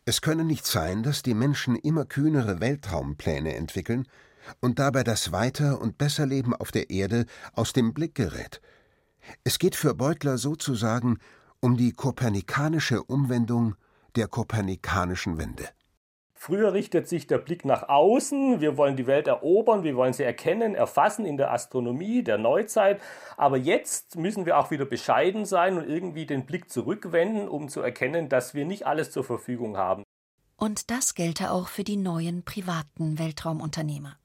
Es 0.05 0.21
könne 0.21 0.43
nicht 0.43 0.65
sein, 0.65 1.03
dass 1.03 1.23
die 1.23 1.33
Menschen 1.33 1.75
immer 1.75 2.05
kühnere 2.05 2.59
Weltraumpläne 2.59 3.55
entwickeln 3.55 4.07
und 4.59 4.79
dabei 4.79 5.03
das 5.03 5.31
Weiter- 5.31 5.81
und 5.81 5.97
Besserleben 5.97 6.53
auf 6.53 6.71
der 6.71 6.89
Erde 6.89 7.25
aus 7.53 7.73
dem 7.73 7.93
Blick 7.93 8.15
gerät. 8.15 8.61
Es 9.43 9.59
geht 9.59 9.75
für 9.75 9.93
Beutler 9.93 10.37
sozusagen 10.37 11.17
um 11.59 11.77
die 11.77 11.91
kopernikanische 11.91 13.03
Umwendung 13.03 13.75
der 14.15 14.27
kopernikanischen 14.27 15.37
Wende. 15.37 15.69
Früher 16.33 16.73
richtet 16.73 17.07
sich 17.07 17.27
der 17.27 17.37
Blick 17.37 17.65
nach 17.65 17.87
außen. 17.87 18.61
Wir 18.61 18.75
wollen 18.75 18.95
die 18.95 19.05
Welt 19.05 19.27
erobern, 19.27 19.83
wir 19.83 19.95
wollen 19.95 20.13
sie 20.13 20.23
erkennen, 20.23 20.73
erfassen 20.73 21.23
in 21.23 21.37
der 21.37 21.51
Astronomie 21.51 22.23
der 22.23 22.39
Neuzeit. 22.39 22.99
Aber 23.37 23.57
jetzt 23.57 24.15
müssen 24.15 24.47
wir 24.47 24.57
auch 24.57 24.71
wieder 24.71 24.85
bescheiden 24.85 25.45
sein 25.45 25.77
und 25.77 25.87
irgendwie 25.87 26.25
den 26.25 26.47
Blick 26.47 26.71
zurückwenden, 26.71 27.47
um 27.47 27.69
zu 27.69 27.81
erkennen, 27.81 28.27
dass 28.27 28.55
wir 28.55 28.65
nicht 28.65 28.87
alles 28.87 29.11
zur 29.11 29.23
Verfügung 29.23 29.77
haben. 29.77 30.01
Und 30.57 30.89
das 30.89 31.13
gelte 31.13 31.51
auch 31.51 31.67
für 31.67 31.83
die 31.83 31.97
neuen 31.97 32.41
privaten 32.43 33.19
Weltraumunternehmer. 33.19 34.17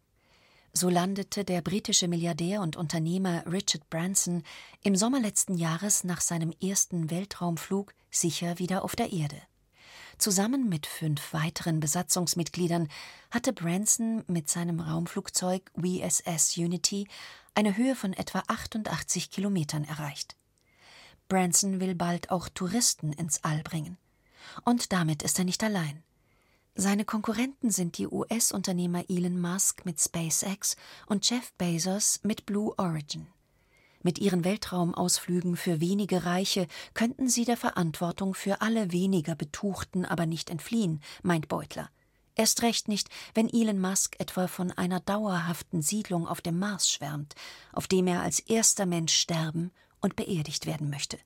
So 0.77 0.91
landete 0.91 1.43
der 1.43 1.63
britische 1.63 2.07
Milliardär 2.07 2.61
und 2.61 2.77
Unternehmer 2.77 3.51
Richard 3.51 3.89
Branson 3.89 4.43
im 4.83 4.95
Sommer 4.95 5.21
letzten 5.21 5.57
Jahres 5.57 6.05
nach 6.05 6.21
seinem 6.21 6.53
ersten 6.63 7.11
Weltraumflug 7.11 7.95
sicher 8.11 8.59
wieder 8.59 8.85
auf 8.85 8.95
der 8.95 9.11
Erde. 9.11 9.41
Zusammen 10.19 10.69
mit 10.69 10.87
fünf 10.87 11.33
weiteren 11.33 11.81
Besatzungsmitgliedern 11.81 12.89
hatte 13.31 13.55
Branson 13.55 14.23
mit 14.27 14.51
seinem 14.51 14.81
Raumflugzeug 14.81 15.63
VSS 15.77 16.59
Unity 16.59 17.09
eine 17.55 17.79
Höhe 17.79 17.97
von 17.97 18.13
etwa 18.13 18.43
88 18.47 19.31
Kilometern 19.31 19.85
erreicht. 19.85 20.37
Branson 21.29 21.81
will 21.81 21.95
bald 21.95 22.31
auch 22.31 22.51
Touristen 22.51 23.15
ins 23.15 23.43
All 23.45 23.63
bringen. 23.63 23.97
Und 24.67 24.93
damit 24.93 25.23
ist 25.23 25.39
er 25.39 25.47
nicht 25.47 25.65
allein. 25.65 26.03
Seine 26.79 27.07
Konkurrenten 27.07 27.71
sind 27.71 27.97
die 27.97 28.07
US-Unternehmer 28.07 29.09
Elon 29.09 29.41
Musk 29.41 29.87
mit 29.87 29.99
SpaceX 29.99 30.77
und 31.07 31.29
Jeff 31.29 31.55
Bezos 31.55 32.21
mit 32.23 32.45
Blue 32.45 32.75
Origin. 32.77 33.29
Mit 34.03 34.19
ihren 34.19 34.45
Weltraumausflügen 34.45 35.57
für 35.57 35.81
wenige 35.81 36.27
Reiche 36.27 36.69
könnten 36.93 37.31
sie 37.31 37.47
der 37.47 37.57
Verantwortung 37.57 38.35
für 38.35 38.61
alle 38.61 38.93
weniger 38.93 39.35
Betuchten 39.35 40.05
aber 40.05 40.27
nicht 40.27 40.51
entfliehen, 40.51 41.01
meint 41.23 41.49
Beutler. 41.49 41.89
Erst 42.35 42.61
recht 42.61 42.89
nicht, 42.89 43.09
wenn 43.33 43.49
Elon 43.49 43.81
Musk 43.81 44.17
etwa 44.21 44.47
von 44.47 44.71
einer 44.71 45.01
dauerhaften 45.01 45.81
Siedlung 45.81 46.29
auf 46.29 46.43
dem 46.43 46.59
Mars 46.59 46.91
schwärmt, 46.91 47.35
auf 47.73 47.87
dem 47.87 48.07
er 48.07 48.21
als 48.21 48.39
erster 48.39 48.85
Mensch 48.85 49.15
sterben 49.15 49.73
und 50.03 50.15
beerdigt 50.15 50.67
werden 50.67 50.91
möchte. 50.91 51.17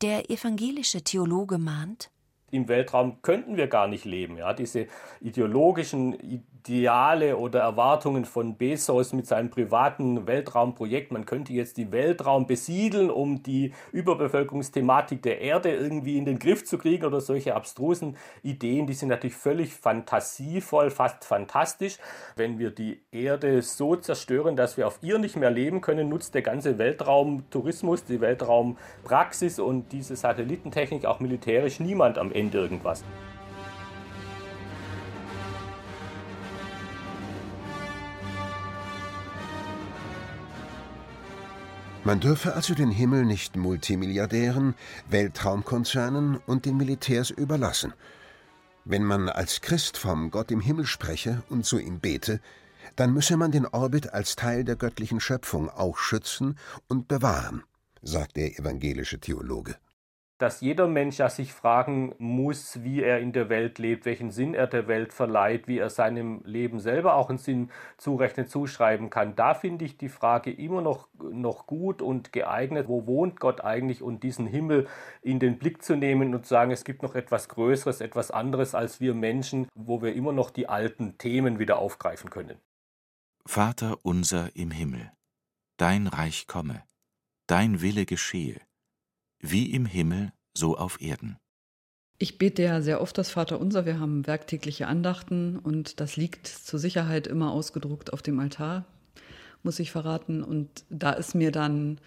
Der 0.00 0.30
evangelische 0.30 1.04
Theologe 1.04 1.58
mahnt, 1.58 2.10
im 2.50 2.68
Weltraum 2.68 3.22
könnten 3.22 3.56
wir 3.56 3.66
gar 3.66 3.86
nicht 3.88 4.04
leben. 4.04 4.36
Ja? 4.36 4.52
Diese 4.52 4.86
ideologischen 5.20 6.44
Ideale 6.60 7.38
oder 7.38 7.60
Erwartungen 7.60 8.26
von 8.26 8.56
Bezos 8.56 9.14
mit 9.14 9.26
seinem 9.26 9.48
privaten 9.48 10.26
Weltraumprojekt, 10.26 11.10
man 11.10 11.24
könnte 11.24 11.54
jetzt 11.54 11.78
die 11.78 11.90
Weltraum 11.90 12.46
besiedeln, 12.46 13.10
um 13.10 13.42
die 13.42 13.72
Überbevölkerungsthematik 13.92 15.22
der 15.22 15.40
Erde 15.40 15.74
irgendwie 15.74 16.18
in 16.18 16.26
den 16.26 16.38
Griff 16.38 16.66
zu 16.66 16.76
kriegen 16.76 17.06
oder 17.06 17.22
solche 17.22 17.54
abstrusen 17.54 18.18
Ideen, 18.42 18.86
die 18.86 18.92
sind 18.92 19.08
natürlich 19.08 19.36
völlig 19.36 19.72
fantasievoll, 19.72 20.90
fast 20.90 21.24
fantastisch. 21.24 21.96
Wenn 22.36 22.58
wir 22.58 22.70
die 22.70 23.00
Erde 23.10 23.62
so 23.62 23.96
zerstören, 23.96 24.54
dass 24.54 24.76
wir 24.76 24.86
auf 24.86 24.98
ihr 25.00 25.18
nicht 25.18 25.36
mehr 25.36 25.50
leben 25.50 25.80
können, 25.80 26.10
nutzt 26.10 26.34
der 26.34 26.42
ganze 26.42 26.76
Weltraumtourismus, 26.76 28.04
die 28.04 28.20
Weltraumpraxis 28.20 29.58
und 29.58 29.92
diese 29.92 30.14
Satellitentechnik 30.14 31.06
auch 31.06 31.20
militärisch 31.20 31.80
niemand 31.80 32.18
am 32.18 32.30
Ende 32.32 32.58
irgendwas. 32.58 33.02
Man 42.02 42.18
dürfe 42.18 42.54
also 42.54 42.74
den 42.74 42.90
Himmel 42.90 43.26
nicht 43.26 43.56
Multimilliardären, 43.56 44.74
Weltraumkonzernen 45.10 46.38
und 46.46 46.64
den 46.64 46.78
Militärs 46.78 47.28
überlassen. 47.28 47.92
Wenn 48.86 49.04
man 49.04 49.28
als 49.28 49.60
Christ 49.60 49.98
vom 49.98 50.30
Gott 50.30 50.50
im 50.50 50.60
Himmel 50.60 50.86
spreche 50.86 51.42
und 51.50 51.66
zu 51.66 51.78
ihm 51.78 52.00
bete, 52.00 52.40
dann 52.96 53.12
müsse 53.12 53.36
man 53.36 53.52
den 53.52 53.66
Orbit 53.66 54.14
als 54.14 54.34
Teil 54.34 54.64
der 54.64 54.76
göttlichen 54.76 55.20
Schöpfung 55.20 55.68
auch 55.68 55.98
schützen 55.98 56.58
und 56.88 57.06
bewahren, 57.06 57.64
sagt 58.00 58.38
der 58.38 58.58
evangelische 58.58 59.20
Theologe 59.20 59.76
dass 60.40 60.62
jeder 60.62 60.86
Mensch 60.86 61.18
ja 61.18 61.28
sich 61.28 61.52
fragen 61.52 62.14
muss, 62.16 62.82
wie 62.82 63.02
er 63.02 63.18
in 63.18 63.32
der 63.32 63.50
Welt 63.50 63.78
lebt, 63.78 64.06
welchen 64.06 64.30
Sinn 64.30 64.54
er 64.54 64.66
der 64.66 64.88
Welt 64.88 65.12
verleiht, 65.12 65.68
wie 65.68 65.76
er 65.76 65.90
seinem 65.90 66.40
Leben 66.44 66.80
selber 66.80 67.14
auch 67.14 67.28
einen 67.28 67.36
Sinn 67.36 67.70
zurechnen, 67.98 68.46
zuschreiben 68.46 69.10
kann. 69.10 69.36
Da 69.36 69.52
finde 69.52 69.84
ich 69.84 69.98
die 69.98 70.08
Frage 70.08 70.50
immer 70.50 70.80
noch, 70.80 71.08
noch 71.18 71.66
gut 71.66 72.00
und 72.00 72.32
geeignet, 72.32 72.88
wo 72.88 73.06
wohnt 73.06 73.38
Gott 73.38 73.60
eigentlich 73.62 74.02
und 74.02 74.22
diesen 74.22 74.46
Himmel 74.46 74.88
in 75.20 75.40
den 75.40 75.58
Blick 75.58 75.82
zu 75.82 75.94
nehmen 75.94 76.34
und 76.34 76.46
zu 76.46 76.48
sagen, 76.48 76.70
es 76.70 76.84
gibt 76.84 77.02
noch 77.02 77.14
etwas 77.14 77.50
Größeres, 77.50 78.00
etwas 78.00 78.30
anderes 78.30 78.74
als 78.74 78.98
wir 78.98 79.12
Menschen, 79.12 79.68
wo 79.74 80.00
wir 80.00 80.14
immer 80.14 80.32
noch 80.32 80.48
die 80.48 80.70
alten 80.70 81.18
Themen 81.18 81.58
wieder 81.58 81.78
aufgreifen 81.78 82.30
können. 82.30 82.56
Vater 83.44 83.98
unser 84.02 84.56
im 84.56 84.70
Himmel, 84.70 85.12
dein 85.76 86.06
Reich 86.06 86.46
komme, 86.46 86.82
dein 87.46 87.82
Wille 87.82 88.06
geschehe 88.06 88.58
wie 89.40 89.72
im 89.72 89.86
Himmel, 89.86 90.32
so 90.56 90.76
auf 90.76 91.00
Erden. 91.00 91.36
Ich 92.18 92.36
bete 92.36 92.62
ja 92.62 92.82
sehr 92.82 93.00
oft 93.00 93.16
das 93.16 93.30
Vaterunser. 93.30 93.86
Wir 93.86 93.98
haben 93.98 94.26
werktägliche 94.26 94.86
Andachten 94.86 95.58
und 95.58 96.00
das 96.00 96.16
liegt 96.16 96.46
zur 96.46 96.78
Sicherheit 96.78 97.26
immer 97.26 97.50
ausgedruckt 97.50 98.12
auf 98.12 98.20
dem 98.20 98.38
Altar, 98.40 98.84
muss 99.62 99.78
ich 99.78 99.90
verraten. 99.90 100.42
Und 100.42 100.84
da 100.90 101.12
ist 101.12 101.34
mir 101.34 101.50
dann 101.50 101.98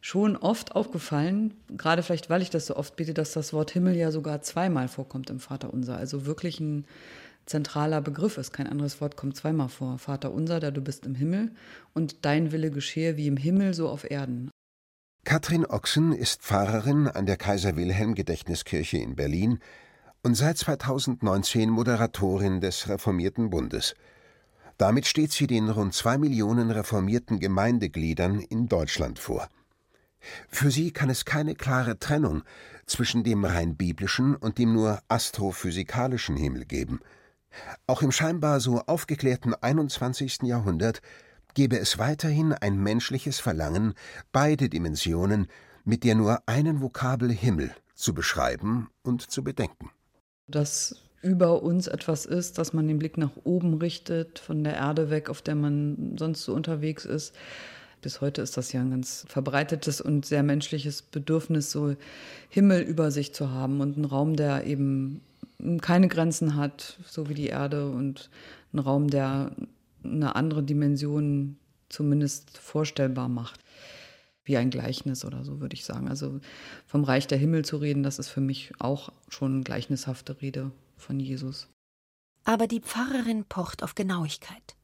schon 0.00 0.36
oft 0.36 0.74
aufgefallen, 0.74 1.54
gerade 1.76 2.02
vielleicht, 2.02 2.30
weil 2.30 2.40
ich 2.42 2.50
das 2.50 2.66
so 2.66 2.76
oft 2.76 2.96
bete, 2.96 3.12
dass 3.12 3.32
das 3.32 3.52
Wort 3.52 3.70
Himmel 3.70 3.94
ja 3.94 4.10
sogar 4.10 4.40
zweimal 4.40 4.88
vorkommt 4.88 5.28
im 5.28 5.38
Vaterunser. 5.38 5.98
Also 5.98 6.24
wirklich 6.24 6.58
ein 6.58 6.86
zentraler 7.44 8.00
Begriff 8.00 8.38
ist. 8.38 8.52
Kein 8.52 8.66
anderes 8.66 9.00
Wort 9.00 9.16
kommt 9.16 9.36
zweimal 9.36 9.68
vor. 9.68 9.98
Vater 9.98 10.32
unser, 10.32 10.60
der 10.60 10.70
du 10.70 10.80
bist 10.80 11.04
im 11.04 11.14
Himmel 11.14 11.52
und 11.92 12.24
dein 12.24 12.52
Wille 12.52 12.70
geschehe 12.70 13.16
wie 13.16 13.26
im 13.26 13.36
Himmel, 13.36 13.74
so 13.74 13.88
auf 13.88 14.10
Erden. 14.10 14.50
Katrin 15.24 15.64
Ochsen 15.64 16.12
ist 16.12 16.42
Pfarrerin 16.42 17.06
an 17.06 17.26
der 17.26 17.36
Kaiser 17.36 17.76
Wilhelm 17.76 18.16
Gedächtniskirche 18.16 18.98
in 18.98 19.14
Berlin 19.14 19.60
und 20.24 20.34
seit 20.34 20.58
2019 20.58 21.70
Moderatorin 21.70 22.60
des 22.60 22.88
Reformierten 22.88 23.48
Bundes. 23.48 23.94
Damit 24.78 25.06
steht 25.06 25.30
sie 25.30 25.46
den 25.46 25.70
rund 25.70 25.94
zwei 25.94 26.18
Millionen 26.18 26.72
reformierten 26.72 27.38
Gemeindegliedern 27.38 28.40
in 28.40 28.68
Deutschland 28.68 29.20
vor. 29.20 29.48
Für 30.48 30.72
sie 30.72 30.90
kann 30.90 31.08
es 31.08 31.24
keine 31.24 31.54
klare 31.54 32.00
Trennung 32.00 32.42
zwischen 32.86 33.22
dem 33.22 33.44
rein 33.44 33.76
biblischen 33.76 34.34
und 34.34 34.58
dem 34.58 34.72
nur 34.72 34.98
astrophysikalischen 35.06 36.36
Himmel 36.36 36.64
geben. 36.64 36.98
Auch 37.86 38.02
im 38.02 38.10
scheinbar 38.10 38.58
so 38.58 38.80
aufgeklärten 38.80 39.54
21. 39.54 40.42
Jahrhundert 40.42 41.00
gebe 41.54 41.78
es 41.78 41.98
weiterhin 41.98 42.52
ein 42.52 42.82
menschliches 42.82 43.40
Verlangen, 43.40 43.94
beide 44.32 44.68
Dimensionen 44.68 45.48
mit 45.84 46.04
der 46.04 46.14
nur 46.14 46.42
einen 46.46 46.80
Vokabel 46.80 47.30
Himmel 47.30 47.74
zu 47.94 48.14
beschreiben 48.14 48.88
und 49.02 49.30
zu 49.30 49.44
bedenken. 49.44 49.90
Dass 50.48 50.96
über 51.22 51.62
uns 51.62 51.86
etwas 51.86 52.26
ist, 52.26 52.58
dass 52.58 52.72
man 52.72 52.88
den 52.88 52.98
Blick 52.98 53.16
nach 53.16 53.30
oben 53.44 53.74
richtet, 53.74 54.38
von 54.38 54.64
der 54.64 54.74
Erde 54.74 55.10
weg, 55.10 55.30
auf 55.30 55.40
der 55.40 55.54
man 55.54 56.16
sonst 56.18 56.42
so 56.42 56.52
unterwegs 56.52 57.04
ist. 57.04 57.34
Bis 58.00 58.20
heute 58.20 58.42
ist 58.42 58.56
das 58.56 58.72
ja 58.72 58.80
ein 58.80 58.90
ganz 58.90 59.24
verbreitetes 59.28 60.00
und 60.00 60.26
sehr 60.26 60.42
menschliches 60.42 61.02
Bedürfnis, 61.02 61.70
so 61.70 61.94
Himmel 62.48 62.82
über 62.82 63.12
sich 63.12 63.32
zu 63.32 63.50
haben 63.50 63.80
und 63.80 63.94
einen 63.94 64.04
Raum, 64.04 64.34
der 64.34 64.66
eben 64.66 65.20
keine 65.80 66.08
Grenzen 66.08 66.56
hat, 66.56 66.98
so 67.06 67.28
wie 67.28 67.34
die 67.34 67.46
Erde 67.46 67.88
und 67.88 68.28
ein 68.72 68.80
Raum, 68.80 69.08
der 69.08 69.52
eine 70.04 70.34
andere 70.36 70.62
Dimension 70.62 71.56
zumindest 71.88 72.58
vorstellbar 72.58 73.28
macht. 73.28 73.60
Wie 74.44 74.56
ein 74.56 74.70
Gleichnis 74.70 75.24
oder 75.24 75.44
so, 75.44 75.60
würde 75.60 75.74
ich 75.74 75.84
sagen. 75.84 76.08
Also 76.08 76.40
vom 76.86 77.04
Reich 77.04 77.28
der 77.28 77.38
Himmel 77.38 77.64
zu 77.64 77.76
reden, 77.76 78.02
das 78.02 78.18
ist 78.18 78.28
für 78.28 78.40
mich 78.40 78.72
auch 78.80 79.12
schon 79.28 79.62
gleichnishafte 79.62 80.40
Rede 80.40 80.72
von 80.96 81.20
Jesus. 81.20 81.68
Aber 82.44 82.66
die 82.66 82.80
Pfarrerin 82.80 83.44
pocht 83.44 83.84
auf 83.84 83.94
Genauigkeit. 83.94 84.76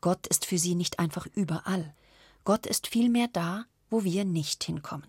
Gott 0.00 0.26
ist 0.26 0.46
für 0.46 0.58
sie 0.58 0.74
nicht 0.74 0.98
einfach 0.98 1.26
überall. 1.34 1.94
Gott 2.44 2.66
ist 2.66 2.86
vielmehr 2.86 3.28
da, 3.32 3.66
wo 3.90 4.04
wir 4.04 4.24
nicht 4.24 4.64
hinkommen. 4.64 5.06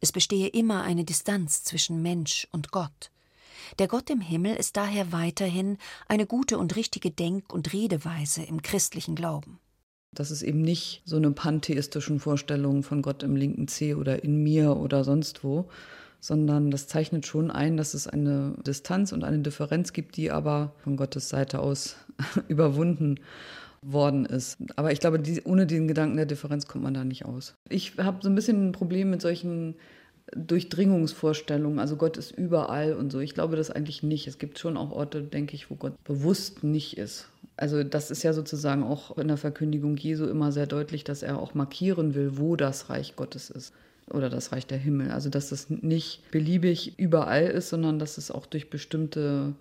Es 0.00 0.12
bestehe 0.12 0.48
immer 0.48 0.82
eine 0.82 1.04
Distanz 1.04 1.64
zwischen 1.64 2.02
Mensch 2.02 2.46
und 2.52 2.70
Gott. 2.70 3.10
Der 3.78 3.88
Gott 3.88 4.10
im 4.10 4.20
Himmel 4.20 4.56
ist 4.56 4.76
daher 4.76 5.12
weiterhin 5.12 5.78
eine 6.08 6.26
gute 6.26 6.58
und 6.58 6.76
richtige 6.76 7.10
Denk- 7.10 7.52
und 7.52 7.72
Redeweise 7.72 8.42
im 8.42 8.62
christlichen 8.62 9.14
Glauben. 9.14 9.58
Das 10.12 10.30
ist 10.30 10.42
eben 10.42 10.62
nicht 10.62 11.02
so 11.04 11.16
eine 11.16 11.30
pantheistischen 11.30 12.18
Vorstellungen 12.18 12.82
von 12.82 13.02
Gott 13.02 13.22
im 13.22 13.36
linken 13.36 13.68
Zeh 13.68 13.94
oder 13.94 14.24
in 14.24 14.42
mir 14.42 14.76
oder 14.76 15.04
sonst 15.04 15.44
wo, 15.44 15.68
sondern 16.20 16.70
das 16.70 16.88
zeichnet 16.88 17.26
schon 17.26 17.50
ein, 17.50 17.76
dass 17.76 17.94
es 17.94 18.06
eine 18.06 18.54
Distanz 18.66 19.12
und 19.12 19.22
eine 19.22 19.40
Differenz 19.40 19.92
gibt, 19.92 20.16
die 20.16 20.30
aber 20.30 20.72
von 20.82 20.96
Gottes 20.96 21.28
Seite 21.28 21.60
aus 21.60 21.96
überwunden 22.48 23.20
worden 23.82 24.24
ist. 24.26 24.58
Aber 24.76 24.92
ich 24.92 25.00
glaube, 25.00 25.20
die, 25.20 25.42
ohne 25.42 25.66
den 25.66 25.86
Gedanken 25.86 26.16
der 26.16 26.26
Differenz 26.26 26.66
kommt 26.66 26.84
man 26.84 26.94
da 26.94 27.04
nicht 27.04 27.24
aus. 27.24 27.54
Ich 27.68 27.96
habe 27.98 28.18
so 28.22 28.28
ein 28.28 28.34
bisschen 28.34 28.68
ein 28.68 28.72
Problem 28.72 29.10
mit 29.10 29.22
solchen 29.22 29.76
Durchdringungsvorstellungen, 30.34 31.78
also 31.78 31.96
Gott 31.96 32.16
ist 32.16 32.32
überall 32.32 32.94
und 32.94 33.10
so. 33.10 33.20
Ich 33.20 33.34
glaube 33.34 33.56
das 33.56 33.70
eigentlich 33.70 34.02
nicht. 34.02 34.26
Es 34.26 34.38
gibt 34.38 34.58
schon 34.58 34.76
auch 34.76 34.90
Orte, 34.90 35.22
denke 35.22 35.54
ich, 35.54 35.70
wo 35.70 35.74
Gott 35.74 35.92
bewusst 36.04 36.62
nicht 36.64 36.98
ist. 36.98 37.28
Also 37.56 37.82
das 37.82 38.10
ist 38.10 38.22
ja 38.22 38.32
sozusagen 38.32 38.82
auch 38.82 39.16
in 39.18 39.28
der 39.28 39.36
Verkündigung 39.36 39.96
Jesu 39.96 40.26
immer 40.26 40.52
sehr 40.52 40.66
deutlich, 40.66 41.02
dass 41.04 41.22
er 41.22 41.38
auch 41.38 41.54
markieren 41.54 42.14
will, 42.14 42.38
wo 42.38 42.56
das 42.56 42.90
Reich 42.90 43.16
Gottes 43.16 43.50
ist 43.50 43.72
oder 44.10 44.30
das 44.30 44.52
Reich 44.52 44.66
der 44.66 44.78
Himmel. 44.78 45.10
Also 45.10 45.28
dass 45.30 45.50
es 45.50 45.70
nicht 45.70 46.30
beliebig 46.30 46.98
überall 46.98 47.46
ist, 47.46 47.70
sondern 47.70 47.98
dass 47.98 48.18
es 48.18 48.30
auch 48.30 48.46
durch 48.46 48.70
bestimmte 48.70 49.54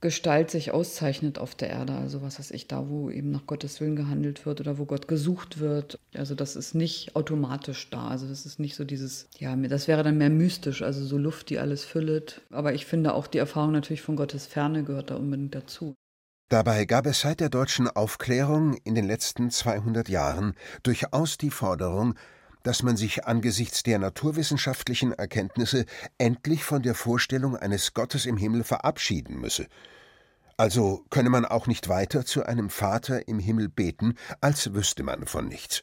Gestalt 0.00 0.50
sich 0.50 0.70
auszeichnet 0.70 1.38
auf 1.38 1.54
der 1.54 1.70
Erde. 1.70 1.94
Also 1.94 2.22
was 2.22 2.38
weiß 2.38 2.52
ich, 2.52 2.68
da 2.68 2.88
wo 2.88 3.10
eben 3.10 3.30
nach 3.30 3.46
Gottes 3.46 3.80
Willen 3.80 3.96
gehandelt 3.96 4.46
wird 4.46 4.60
oder 4.60 4.78
wo 4.78 4.84
Gott 4.84 5.08
gesucht 5.08 5.58
wird. 5.58 5.98
Also 6.14 6.34
das 6.34 6.54
ist 6.54 6.74
nicht 6.74 7.16
automatisch 7.16 7.90
da. 7.90 8.08
Also 8.08 8.28
das 8.28 8.46
ist 8.46 8.60
nicht 8.60 8.76
so 8.76 8.84
dieses, 8.84 9.28
ja, 9.38 9.56
das 9.56 9.88
wäre 9.88 10.04
dann 10.04 10.18
mehr 10.18 10.30
mystisch, 10.30 10.82
also 10.82 11.04
so 11.04 11.18
Luft, 11.18 11.50
die 11.50 11.58
alles 11.58 11.84
füllet. 11.84 12.42
Aber 12.50 12.74
ich 12.74 12.86
finde 12.86 13.14
auch 13.14 13.26
die 13.26 13.38
Erfahrung 13.38 13.72
natürlich 13.72 14.02
von 14.02 14.16
Gottes 14.16 14.46
Ferne 14.46 14.84
gehört 14.84 15.10
da 15.10 15.16
unbedingt 15.16 15.54
dazu. 15.54 15.94
Dabei 16.48 16.86
gab 16.86 17.04
es 17.04 17.20
seit 17.20 17.40
der 17.40 17.50
deutschen 17.50 17.88
Aufklärung 17.88 18.74
in 18.84 18.94
den 18.94 19.04
letzten 19.04 19.50
200 19.50 20.08
Jahren 20.08 20.54
durchaus 20.82 21.36
die 21.36 21.50
Forderung, 21.50 22.14
dass 22.68 22.82
man 22.82 22.98
sich 22.98 23.24
angesichts 23.24 23.82
der 23.82 23.98
naturwissenschaftlichen 23.98 25.12
Erkenntnisse 25.12 25.86
endlich 26.18 26.64
von 26.64 26.82
der 26.82 26.94
Vorstellung 26.94 27.56
eines 27.56 27.94
Gottes 27.94 28.26
im 28.26 28.36
Himmel 28.36 28.62
verabschieden 28.62 29.40
müsse. 29.40 29.68
Also 30.58 31.02
könne 31.08 31.30
man 31.30 31.46
auch 31.46 31.66
nicht 31.66 31.88
weiter 31.88 32.26
zu 32.26 32.44
einem 32.44 32.68
Vater 32.68 33.26
im 33.26 33.38
Himmel 33.38 33.70
beten, 33.70 34.16
als 34.42 34.74
wüsste 34.74 35.02
man 35.02 35.24
von 35.24 35.48
nichts. 35.48 35.82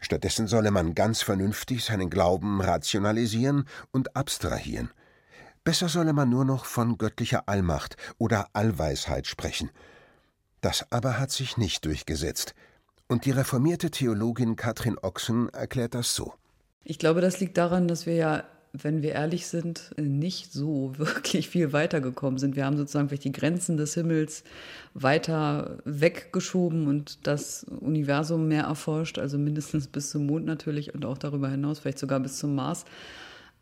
Stattdessen 0.00 0.48
solle 0.48 0.72
man 0.72 0.96
ganz 0.96 1.22
vernünftig 1.22 1.84
seinen 1.84 2.10
Glauben 2.10 2.60
rationalisieren 2.60 3.68
und 3.92 4.16
abstrahieren. 4.16 4.90
Besser 5.62 5.88
solle 5.88 6.12
man 6.12 6.28
nur 6.28 6.44
noch 6.44 6.64
von 6.64 6.98
göttlicher 6.98 7.48
Allmacht 7.48 7.96
oder 8.18 8.48
Allweisheit 8.52 9.28
sprechen. 9.28 9.70
Das 10.60 10.90
aber 10.90 11.20
hat 11.20 11.30
sich 11.30 11.56
nicht 11.56 11.84
durchgesetzt. 11.84 12.56
Und 13.10 13.24
die 13.24 13.32
reformierte 13.32 13.90
Theologin 13.90 14.54
Katrin 14.54 14.96
Ochsen 14.96 15.48
erklärt 15.48 15.96
das 15.96 16.14
so. 16.14 16.34
Ich 16.84 16.96
glaube, 17.00 17.20
das 17.20 17.40
liegt 17.40 17.58
daran, 17.58 17.88
dass 17.88 18.06
wir 18.06 18.14
ja, 18.14 18.44
wenn 18.72 19.02
wir 19.02 19.14
ehrlich 19.14 19.48
sind, 19.48 19.90
nicht 19.96 20.52
so 20.52 20.92
wirklich 20.96 21.48
viel 21.48 21.72
weitergekommen 21.72 22.38
sind. 22.38 22.54
Wir 22.54 22.64
haben 22.64 22.76
sozusagen 22.76 23.08
vielleicht 23.08 23.24
die 23.24 23.32
Grenzen 23.32 23.76
des 23.76 23.94
Himmels 23.94 24.44
weiter 24.94 25.78
weggeschoben 25.84 26.86
und 26.86 27.26
das 27.26 27.64
Universum 27.64 28.46
mehr 28.46 28.62
erforscht, 28.62 29.18
also 29.18 29.38
mindestens 29.38 29.88
bis 29.88 30.10
zum 30.10 30.26
Mond 30.26 30.46
natürlich 30.46 30.94
und 30.94 31.04
auch 31.04 31.18
darüber 31.18 31.48
hinaus, 31.48 31.80
vielleicht 31.80 31.98
sogar 31.98 32.20
bis 32.20 32.38
zum 32.38 32.54
Mars. 32.54 32.84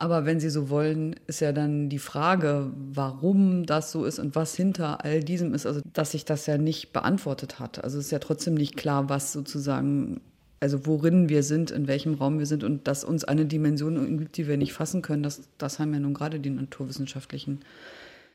Aber 0.01 0.25
wenn 0.25 0.39
Sie 0.39 0.49
so 0.49 0.71
wollen, 0.71 1.17
ist 1.27 1.41
ja 1.41 1.51
dann 1.51 1.89
die 1.89 1.99
Frage, 1.99 2.71
warum 2.77 3.67
das 3.67 3.91
so 3.91 4.05
ist 4.05 4.21
und 4.21 4.37
was 4.37 4.55
hinter 4.55 5.05
all 5.05 5.25
diesem 5.25 5.53
ist, 5.55 5.67
also 5.67 5.81
dass 5.93 6.13
sich 6.13 6.25
das 6.25 6.47
ja 6.47 6.57
nicht 6.57 6.93
beantwortet 6.93 7.59
hat. 7.59 7.83
Also 7.83 7.99
es 7.99 8.07
ist 8.07 8.11
ja 8.13 8.21
trotzdem 8.21 8.55
nicht 8.55 8.77
klar, 8.77 9.09
was 9.09 9.33
sozusagen, 9.33 10.21
also 10.61 10.87
worin 10.87 11.29
wir 11.29 11.43
sind, 11.43 11.73
in 11.73 11.89
welchem 11.89 12.15
Raum 12.15 12.39
wir 12.39 12.47
sind 12.47 12.63
und 12.63 12.87
dass 12.87 13.03
uns 13.03 13.25
eine 13.25 13.45
Dimension 13.45 14.19
gibt, 14.19 14.37
die 14.37 14.47
wir 14.47 14.57
nicht 14.57 14.73
fassen 14.73 15.03
können, 15.03 15.25
das, 15.25 15.49
das 15.59 15.81
haben 15.81 15.93
ja 15.93 15.99
nun 15.99 16.15
gerade 16.15 16.39
die 16.39 16.51
naturwissenschaftlichen 16.51 17.59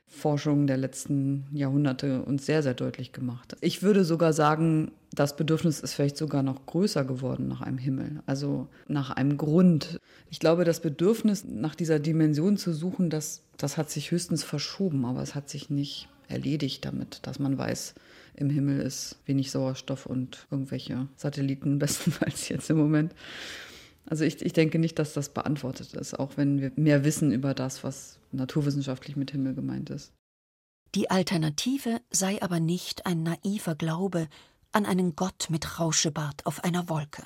Forschung 0.07 0.67
der 0.67 0.77
letzten 0.77 1.45
Jahrhunderte 1.51 2.21
uns 2.23 2.45
sehr, 2.45 2.63
sehr 2.63 2.73
deutlich 2.73 3.11
gemacht. 3.11 3.55
Ich 3.61 3.81
würde 3.81 4.03
sogar 4.03 4.31
sagen, 4.31 4.91
das 5.13 5.35
Bedürfnis 5.35 5.79
ist 5.79 5.93
vielleicht 5.93 6.17
sogar 6.17 6.43
noch 6.43 6.65
größer 6.65 7.03
geworden 7.03 7.47
nach 7.47 7.61
einem 7.61 7.77
Himmel, 7.77 8.21
also 8.25 8.67
nach 8.87 9.11
einem 9.11 9.37
Grund. 9.37 9.99
Ich 10.29 10.39
glaube, 10.39 10.65
das 10.65 10.81
Bedürfnis 10.81 11.43
nach 11.45 11.75
dieser 11.75 11.99
Dimension 11.99 12.57
zu 12.57 12.73
suchen, 12.73 13.09
das, 13.09 13.43
das 13.57 13.77
hat 13.77 13.89
sich 13.89 14.11
höchstens 14.11 14.43
verschoben, 14.43 15.05
aber 15.05 15.21
es 15.21 15.35
hat 15.35 15.49
sich 15.49 15.69
nicht 15.69 16.09
erledigt 16.27 16.85
damit, 16.85 17.19
dass 17.23 17.39
man 17.39 17.57
weiß, 17.57 17.95
im 18.35 18.49
Himmel 18.49 18.81
ist 18.81 19.17
wenig 19.25 19.51
Sauerstoff 19.51 20.05
und 20.05 20.47
irgendwelche 20.49 21.07
Satelliten, 21.15 21.79
bestenfalls 21.79 22.49
jetzt 22.49 22.69
im 22.69 22.77
Moment. 22.77 23.13
Also 24.05 24.25
ich, 24.25 24.41
ich 24.41 24.53
denke 24.53 24.79
nicht, 24.79 24.99
dass 24.99 25.13
das 25.13 25.29
beantwortet 25.29 25.93
ist, 25.93 26.19
auch 26.19 26.37
wenn 26.37 26.59
wir 26.59 26.71
mehr 26.75 27.03
wissen 27.03 27.31
über 27.31 27.53
das, 27.53 27.83
was 27.83 28.19
naturwissenschaftlich 28.31 29.15
mit 29.15 29.31
Himmel 29.31 29.53
gemeint 29.53 29.89
ist. 29.89 30.13
Die 30.95 31.09
Alternative 31.09 32.01
sei 32.11 32.41
aber 32.41 32.59
nicht 32.59 33.05
ein 33.05 33.23
naiver 33.23 33.75
Glaube 33.75 34.27
an 34.71 34.85
einen 34.85 35.15
Gott 35.15 35.47
mit 35.49 35.79
Rauschebart 35.79 36.45
auf 36.45 36.63
einer 36.63 36.89
Wolke. 36.89 37.23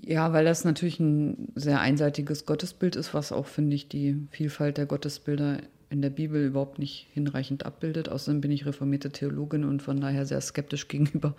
Ja, 0.00 0.32
weil 0.32 0.44
das 0.44 0.64
natürlich 0.64 1.00
ein 1.00 1.52
sehr 1.54 1.80
einseitiges 1.80 2.46
Gottesbild 2.46 2.96
ist, 2.96 3.14
was 3.14 3.32
auch, 3.32 3.46
finde 3.46 3.76
ich, 3.76 3.88
die 3.88 4.26
Vielfalt 4.30 4.76
der 4.76 4.86
Gottesbilder 4.86 5.58
in 5.90 6.02
der 6.02 6.10
Bibel 6.10 6.44
überhaupt 6.44 6.78
nicht 6.78 7.08
hinreichend 7.12 7.64
abbildet. 7.64 8.08
Außerdem 8.08 8.40
bin 8.40 8.50
ich 8.50 8.66
reformierte 8.66 9.10
Theologin 9.10 9.64
und 9.64 9.82
von 9.82 10.00
daher 10.00 10.26
sehr 10.26 10.40
skeptisch 10.40 10.88
gegenüber 10.88 11.36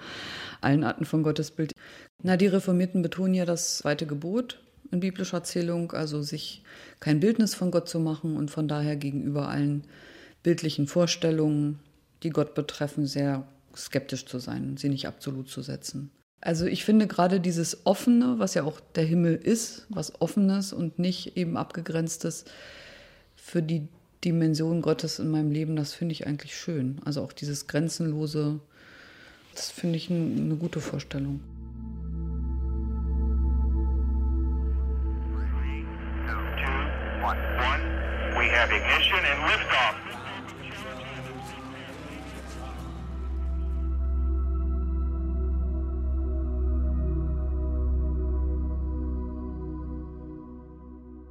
allen 0.61 0.83
Arten 0.83 1.05
von 1.05 1.23
Gottesbild. 1.23 1.73
Na, 2.23 2.37
die 2.37 2.47
Reformierten 2.47 3.01
betonen 3.01 3.33
ja 3.33 3.45
das 3.45 3.79
zweite 3.79 4.05
Gebot 4.05 4.61
in 4.95 4.99
biblischer 4.99 5.37
Erzählung, 5.37 5.91
also 5.91 6.21
sich 6.21 6.63
kein 6.99 7.19
Bildnis 7.19 7.53
von 7.53 7.71
Gott 7.71 7.87
zu 7.87 7.99
machen 7.99 8.35
und 8.35 8.49
von 8.49 8.67
daher 8.67 8.95
gegenüber 8.95 9.47
allen 9.47 9.83
bildlichen 10.43 10.87
Vorstellungen, 10.87 11.79
die 12.23 12.29
Gott 12.29 12.55
betreffen, 12.55 13.05
sehr 13.05 13.47
skeptisch 13.75 14.25
zu 14.25 14.39
sein, 14.39 14.77
sie 14.77 14.89
nicht 14.89 15.07
absolut 15.07 15.49
zu 15.49 15.61
setzen. 15.61 16.11
Also 16.41 16.65
ich 16.65 16.85
finde 16.85 17.07
gerade 17.07 17.39
dieses 17.39 17.85
Offene, 17.85 18.35
was 18.37 18.53
ja 18.53 18.63
auch 18.63 18.79
der 18.93 19.03
Himmel 19.03 19.35
ist, 19.35 19.85
was 19.89 20.21
Offenes 20.21 20.73
und 20.73 20.99
nicht 20.99 21.37
eben 21.37 21.57
Abgegrenztes, 21.57 22.45
für 23.35 23.61
die 23.61 23.87
Dimension 24.23 24.81
Gottes 24.81 25.19
in 25.19 25.29
meinem 25.29 25.51
Leben, 25.51 25.75
das 25.75 25.93
finde 25.93 26.13
ich 26.13 26.25
eigentlich 26.25 26.55
schön. 26.55 26.99
Also 27.05 27.21
auch 27.21 27.33
dieses 27.33 27.67
Grenzenlose, 27.67 28.59
das 29.53 29.69
finde 29.69 29.97
ich 29.97 30.09
eine 30.09 30.55
gute 30.55 30.79
Vorstellung. 30.79 31.41
We 38.45 38.51
have 38.51 38.71
ignition 38.71 39.19
and 39.25 39.41
liftoff. 39.49 39.95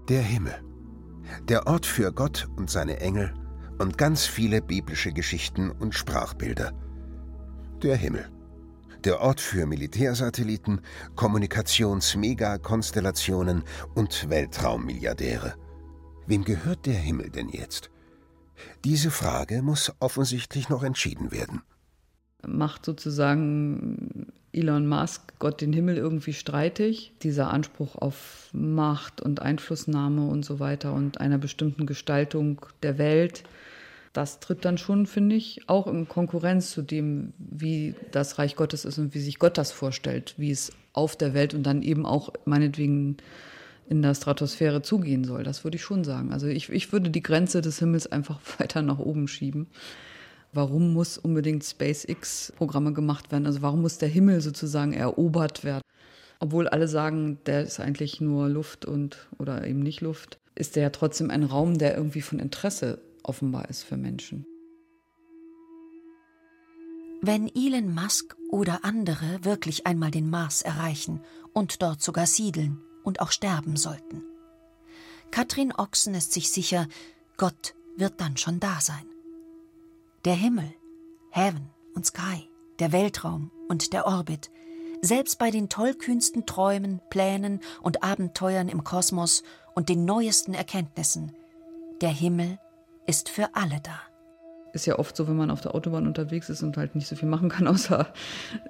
Der 0.09 0.23
Himmel. 0.23 0.61
Der 1.49 1.69
Ort 1.69 1.87
für 1.87 2.13
Gott 2.13 2.49
und 2.57 2.69
seine 2.69 2.99
Engel 2.99 3.33
und 3.79 3.97
ganz 3.97 4.27
viele 4.27 4.61
biblische 4.61 5.13
Geschichten 5.13 5.71
und 5.71 5.95
Sprachbilder. 5.95 6.73
Der 7.81 7.95
Himmel. 7.95 8.29
Der 9.05 9.21
Ort 9.21 9.41
für 9.41 9.67
Militärsatelliten, 9.67 10.81
Kommunikations-Megakonstellationen 11.15 13.63
und 13.95 14.29
Weltraummilliardäre. 14.29 15.55
Wem 16.27 16.45
gehört 16.45 16.87
der 16.87 16.95
Himmel 16.95 17.31
denn 17.31 17.51
jetzt? 17.51 17.91
Diese 18.85 19.11
Frage 19.11 19.63
muss 19.63 19.93
offensichtlich 20.01 20.69
noch 20.69 20.83
entschieden 20.83 21.33
werden. 21.33 21.63
Macht 22.47 22.85
sozusagen 22.85 24.33
Elon 24.53 24.87
Musk 24.87 25.39
Gott 25.39 25.61
den 25.61 25.73
Himmel 25.73 25.97
irgendwie 25.97 26.33
streitig? 26.33 27.13
Dieser 27.23 27.51
Anspruch 27.51 27.97
auf 27.97 28.49
Macht 28.53 29.21
und 29.21 29.43
Einflussnahme 29.43 30.27
und 30.27 30.45
so 30.45 30.61
weiter 30.61 30.95
und 30.95 31.21
einer 31.21 31.39
bestimmten 31.39 31.87
Gestaltung 31.87 32.65
der 32.83 32.97
Welt, 32.97 33.45
das 34.15 34.41
tritt 34.41 34.65
dann 34.65 34.79
schon, 34.79 35.07
finde 35.07 35.35
ich, 35.37 35.69
auch 35.69 35.89
in 35.89 36.09
Konkurrenz 36.09 36.71
zu 36.71 36.83
dem, 36.83 37.33
wie 37.39 37.97
das 38.13 38.39
Reich 38.39 38.55
Gottes 38.55 38.85
ist 38.85 38.99
und 38.99 39.13
wie 39.13 39.21
sich 39.21 39.39
Gott 39.39 39.59
das 39.59 39.73
vorstellt, 39.73 40.35
wie 40.37 40.53
es 40.53 40.71
auf 40.93 41.17
der 41.17 41.35
Welt 41.35 41.53
und 41.53 41.65
dann 41.65 41.83
eben 41.83 42.07
auch 42.07 42.33
meinetwegen 42.45 43.17
in 43.89 44.03
der 44.03 44.15
Stratosphäre 44.15 44.83
zugehen 44.83 45.25
soll. 45.25 45.43
Das 45.43 45.65
würde 45.65 45.77
ich 45.77 45.83
schon 45.83 46.05
sagen. 46.05 46.33
Also 46.33 46.47
ich, 46.47 46.71
ich 46.71 46.93
würde 46.93 47.11
die 47.11 47.23
Grenze 47.23 47.61
des 47.61 47.79
Himmels 47.79 48.07
einfach 48.07 48.41
weiter 48.59 48.83
nach 48.83 48.99
oben 48.99 49.29
schieben. 49.29 49.69
Warum 50.53 50.93
muss 50.93 51.19
unbedingt 51.19 51.65
SpaceX-Programme 51.65 52.93
gemacht 52.93 53.33
werden? 53.33 53.47
Also 53.47 53.61
warum 53.63 53.83
muss 53.83 53.99
der 53.99 54.09
Himmel 54.09 54.41
sozusagen 54.41 54.93
erobert 54.93 55.65
werden? 55.65 55.83
Obwohl 56.39 56.69
alle 56.69 56.89
sagen, 56.89 57.39
der 57.47 57.63
ist 57.63 57.81
eigentlich 57.81 58.21
nur 58.21 58.49
Luft 58.49 58.85
und 58.85 59.29
oder 59.39 59.67
eben 59.67 59.81
nicht 59.81 60.01
Luft, 60.01 60.39
ist 60.55 60.77
der 60.77 60.85
ja 60.85 60.91
trotzdem 60.91 61.31
ein 61.31 61.43
Raum, 61.43 61.79
der 61.79 61.97
irgendwie 61.97 62.21
von 62.21 62.39
Interesse 62.39 63.01
offenbar 63.23 63.69
ist 63.69 63.83
für 63.83 63.97
Menschen. 63.97 64.47
Wenn 67.21 67.49
Elon 67.49 67.95
Musk 67.95 68.37
oder 68.51 68.85
andere 68.85 69.45
wirklich 69.45 69.87
einmal 69.87 70.11
den 70.11 70.29
Mars 70.29 70.63
erreichen 70.63 71.21
und 71.55 71.83
dort 71.83 72.03
sogar 72.03 72.27
siedeln, 72.27 72.83
und 73.05 73.21
auch 73.21 73.31
sterben 73.31 73.77
sollten. 73.77 74.23
Katrin 75.31 75.73
Ochsen 75.73 76.15
ist 76.15 76.33
sich 76.33 76.51
sicher, 76.51 76.89
Gott 77.37 77.75
wird 77.97 78.21
dann 78.21 78.37
schon 78.37 78.59
da 78.59 78.81
sein. 78.81 79.07
Der 80.25 80.35
Himmel, 80.35 80.73
Heaven 81.31 81.71
und 81.95 82.07
Sky, 82.07 82.49
der 82.81 82.93
Weltraum 82.93 83.51
und 83.69 83.93
der 83.93 84.07
Orbit, 84.07 84.51
selbst 85.03 85.39
bei 85.39 85.51
den 85.51 85.69
tollkühnsten 85.69 86.47
Träumen, 86.47 87.01
Plänen 87.11 87.61
und 87.83 88.03
Abenteuern 88.03 88.69
im 88.69 88.85
Kosmos 88.85 89.43
und 89.75 89.89
den 89.89 90.05
neuesten 90.05 90.55
Erkenntnissen, 90.55 91.33
der 92.01 92.11
Himmel 92.11 92.59
ist 93.07 93.29
für 93.29 93.55
alle 93.55 93.81
da 93.83 94.01
ist 94.75 94.87
ja 94.87 94.99
oft 94.99 95.17
so, 95.17 95.29
wenn 95.29 95.37
man 95.37 95.51
auf 95.51 95.61
der 95.61 95.75
Autobahn 95.75 96.07
unterwegs 96.07 96.49
ist 96.49 96.63
und 96.63 96.77
halt 96.77 96.95
nicht 96.95 97.07
so 97.07 97.17
viel 97.17 97.29
machen 97.29 97.49
kann, 97.49 97.67
außer 97.69 98.09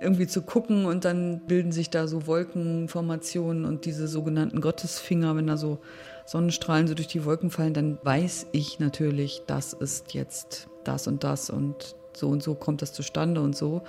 irgendwie 0.00 0.26
zu 0.26 0.42
gucken 0.42 0.86
und 0.86 1.04
dann 1.04 1.40
bilden 1.46 1.72
sich 1.72 1.90
da 1.90 2.06
so 2.06 2.26
Wolkenformationen 2.26 3.64
und 3.64 3.84
diese 3.84 4.06
sogenannten 4.06 4.60
Gottesfinger, 4.60 5.34
wenn 5.36 5.46
da 5.46 5.56
so 5.56 5.78
Sonnenstrahlen 6.26 6.86
so 6.86 6.94
durch 6.94 7.08
die 7.08 7.24
Wolken 7.24 7.50
fallen, 7.50 7.74
dann 7.74 7.98
weiß 8.02 8.48
ich 8.52 8.78
natürlich, 8.78 9.42
das 9.46 9.72
ist 9.72 10.14
jetzt 10.14 10.68
das 10.84 11.06
und 11.06 11.24
das 11.24 11.50
und 11.50 11.96
so 12.14 12.28
und 12.28 12.42
so 12.42 12.54
kommt 12.54 12.82
das 12.82 12.92
zustande 12.92 13.40
und 13.40 13.56
so. 13.56 13.82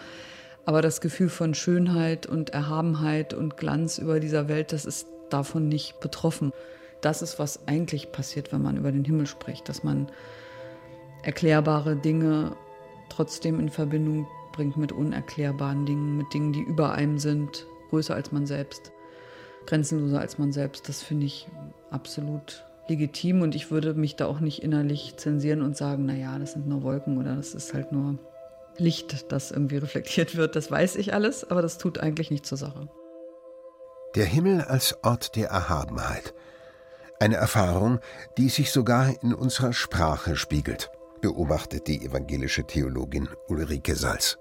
Aber 0.65 0.81
das 0.81 0.99
Gefühl 0.99 1.29
von 1.29 1.53
Schönheit 1.53 2.25
und 2.25 2.49
Erhabenheit 2.49 3.33
und 3.33 3.55
Glanz 3.55 3.99
über 3.99 4.19
dieser 4.19 4.47
Welt, 4.47 4.73
das 4.73 4.85
ist 4.85 5.07
davon 5.29 5.67
nicht 5.67 5.99
betroffen. 5.99 6.51
Das 7.01 7.21
ist, 7.21 7.37
was 7.37 7.67
eigentlich 7.67 8.11
passiert, 8.11 8.51
wenn 8.51 8.63
man 8.63 8.77
über 8.77 8.91
den 8.91 9.05
Himmel 9.05 9.27
spricht, 9.27 9.69
dass 9.69 9.83
man 9.83 10.07
erklärbare 11.25 11.95
Dinge 11.95 12.55
trotzdem 13.09 13.59
in 13.59 13.69
Verbindung 13.69 14.27
bringt 14.51 14.77
mit 14.77 14.91
unerklärbaren 14.91 15.85
Dingen, 15.85 16.17
mit 16.17 16.33
Dingen, 16.33 16.53
die 16.53 16.61
über 16.61 16.93
einem 16.93 17.17
sind, 17.17 17.65
größer 17.89 18.15
als 18.15 18.31
man 18.31 18.45
selbst, 18.45 18.91
grenzenloser 19.65 20.19
als 20.19 20.37
man 20.37 20.51
selbst. 20.51 20.87
Das 20.87 21.01
finde 21.01 21.25
ich 21.25 21.47
absolut 21.89 22.63
legitim 22.87 23.41
und 23.41 23.55
ich 23.55 23.71
würde 23.71 23.95
mich 23.95 24.15
da 24.15 24.27
auch 24.27 24.39
nicht 24.39 24.61
innerlich 24.61 25.17
zensieren 25.17 25.61
und 25.61 25.75
sagen, 25.75 26.05
naja, 26.05 26.37
das 26.37 26.53
sind 26.53 26.67
nur 26.67 26.83
Wolken 26.83 27.17
oder 27.17 27.35
das 27.35 27.55
ist 27.55 27.73
halt 27.73 27.91
nur 27.91 28.19
Licht, 28.77 29.31
das 29.31 29.51
irgendwie 29.51 29.77
reflektiert 29.77 30.35
wird. 30.35 30.55
Das 30.55 30.69
weiß 30.69 30.95
ich 30.97 31.13
alles, 31.13 31.49
aber 31.49 31.61
das 31.61 31.77
tut 31.77 31.99
eigentlich 31.99 32.29
nicht 32.29 32.45
zur 32.45 32.57
Sache. 32.57 32.87
Der 34.13 34.25
Himmel 34.25 34.61
als 34.61 35.03
Ort 35.03 35.35
der 35.35 35.49
Erhabenheit. 35.49 36.33
Eine 37.19 37.35
Erfahrung, 37.35 37.99
die 38.37 38.49
sich 38.49 38.71
sogar 38.71 39.11
in 39.23 39.33
unserer 39.33 39.73
Sprache 39.73 40.35
spiegelt 40.35 40.91
beobachtet 41.21 41.87
die 41.87 42.05
evangelische 42.05 42.63
Theologin 42.63 43.29
Ulrike 43.47 43.95
Salz. 43.95 44.37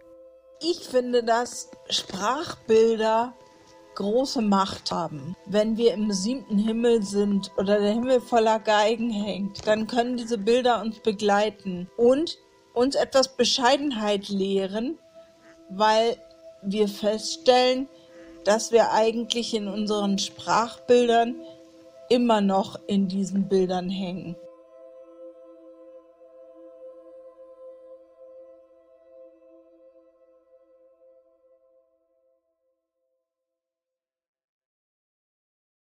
Ich 0.61 0.81
finde, 0.81 1.23
dass 1.23 1.71
Sprachbilder 1.91 3.35
große 3.95 4.43
Macht 4.43 4.91
haben. 4.91 5.37
Wenn 5.47 5.77
wir 5.77 5.95
im 5.95 6.13
siebten 6.13 6.59
Himmel 6.59 7.03
sind 7.03 7.51
oder 7.57 7.81
der 7.81 7.93
Himmel 7.93 8.21
voller 8.21 8.59
Geigen 8.59 9.11
hängt, 9.11 9.67
dann 9.67 9.87
können 9.87 10.17
diese 10.17 10.39
Bilder 10.39 10.81
uns 10.81 10.99
begleiten 11.01 11.89
und 11.97 12.39
uns 12.73 12.97
etwas 12.97 13.37
Bescheidenheit 13.37 14.29
lehren, 14.29 14.99
weil 15.71 16.17
wir 16.63 16.89
feststellen, 16.89 17.89
dass 18.45 18.73
wir 18.73 18.93
eigentlich 18.93 19.55
in 19.55 19.69
unseren 19.69 20.19
Sprachbildern 20.19 21.37
immer 22.09 22.41
noch 22.41 22.79
in 22.87 23.09
diesen 23.09 23.49
Bildern 23.49 23.89
hängen. 23.89 24.37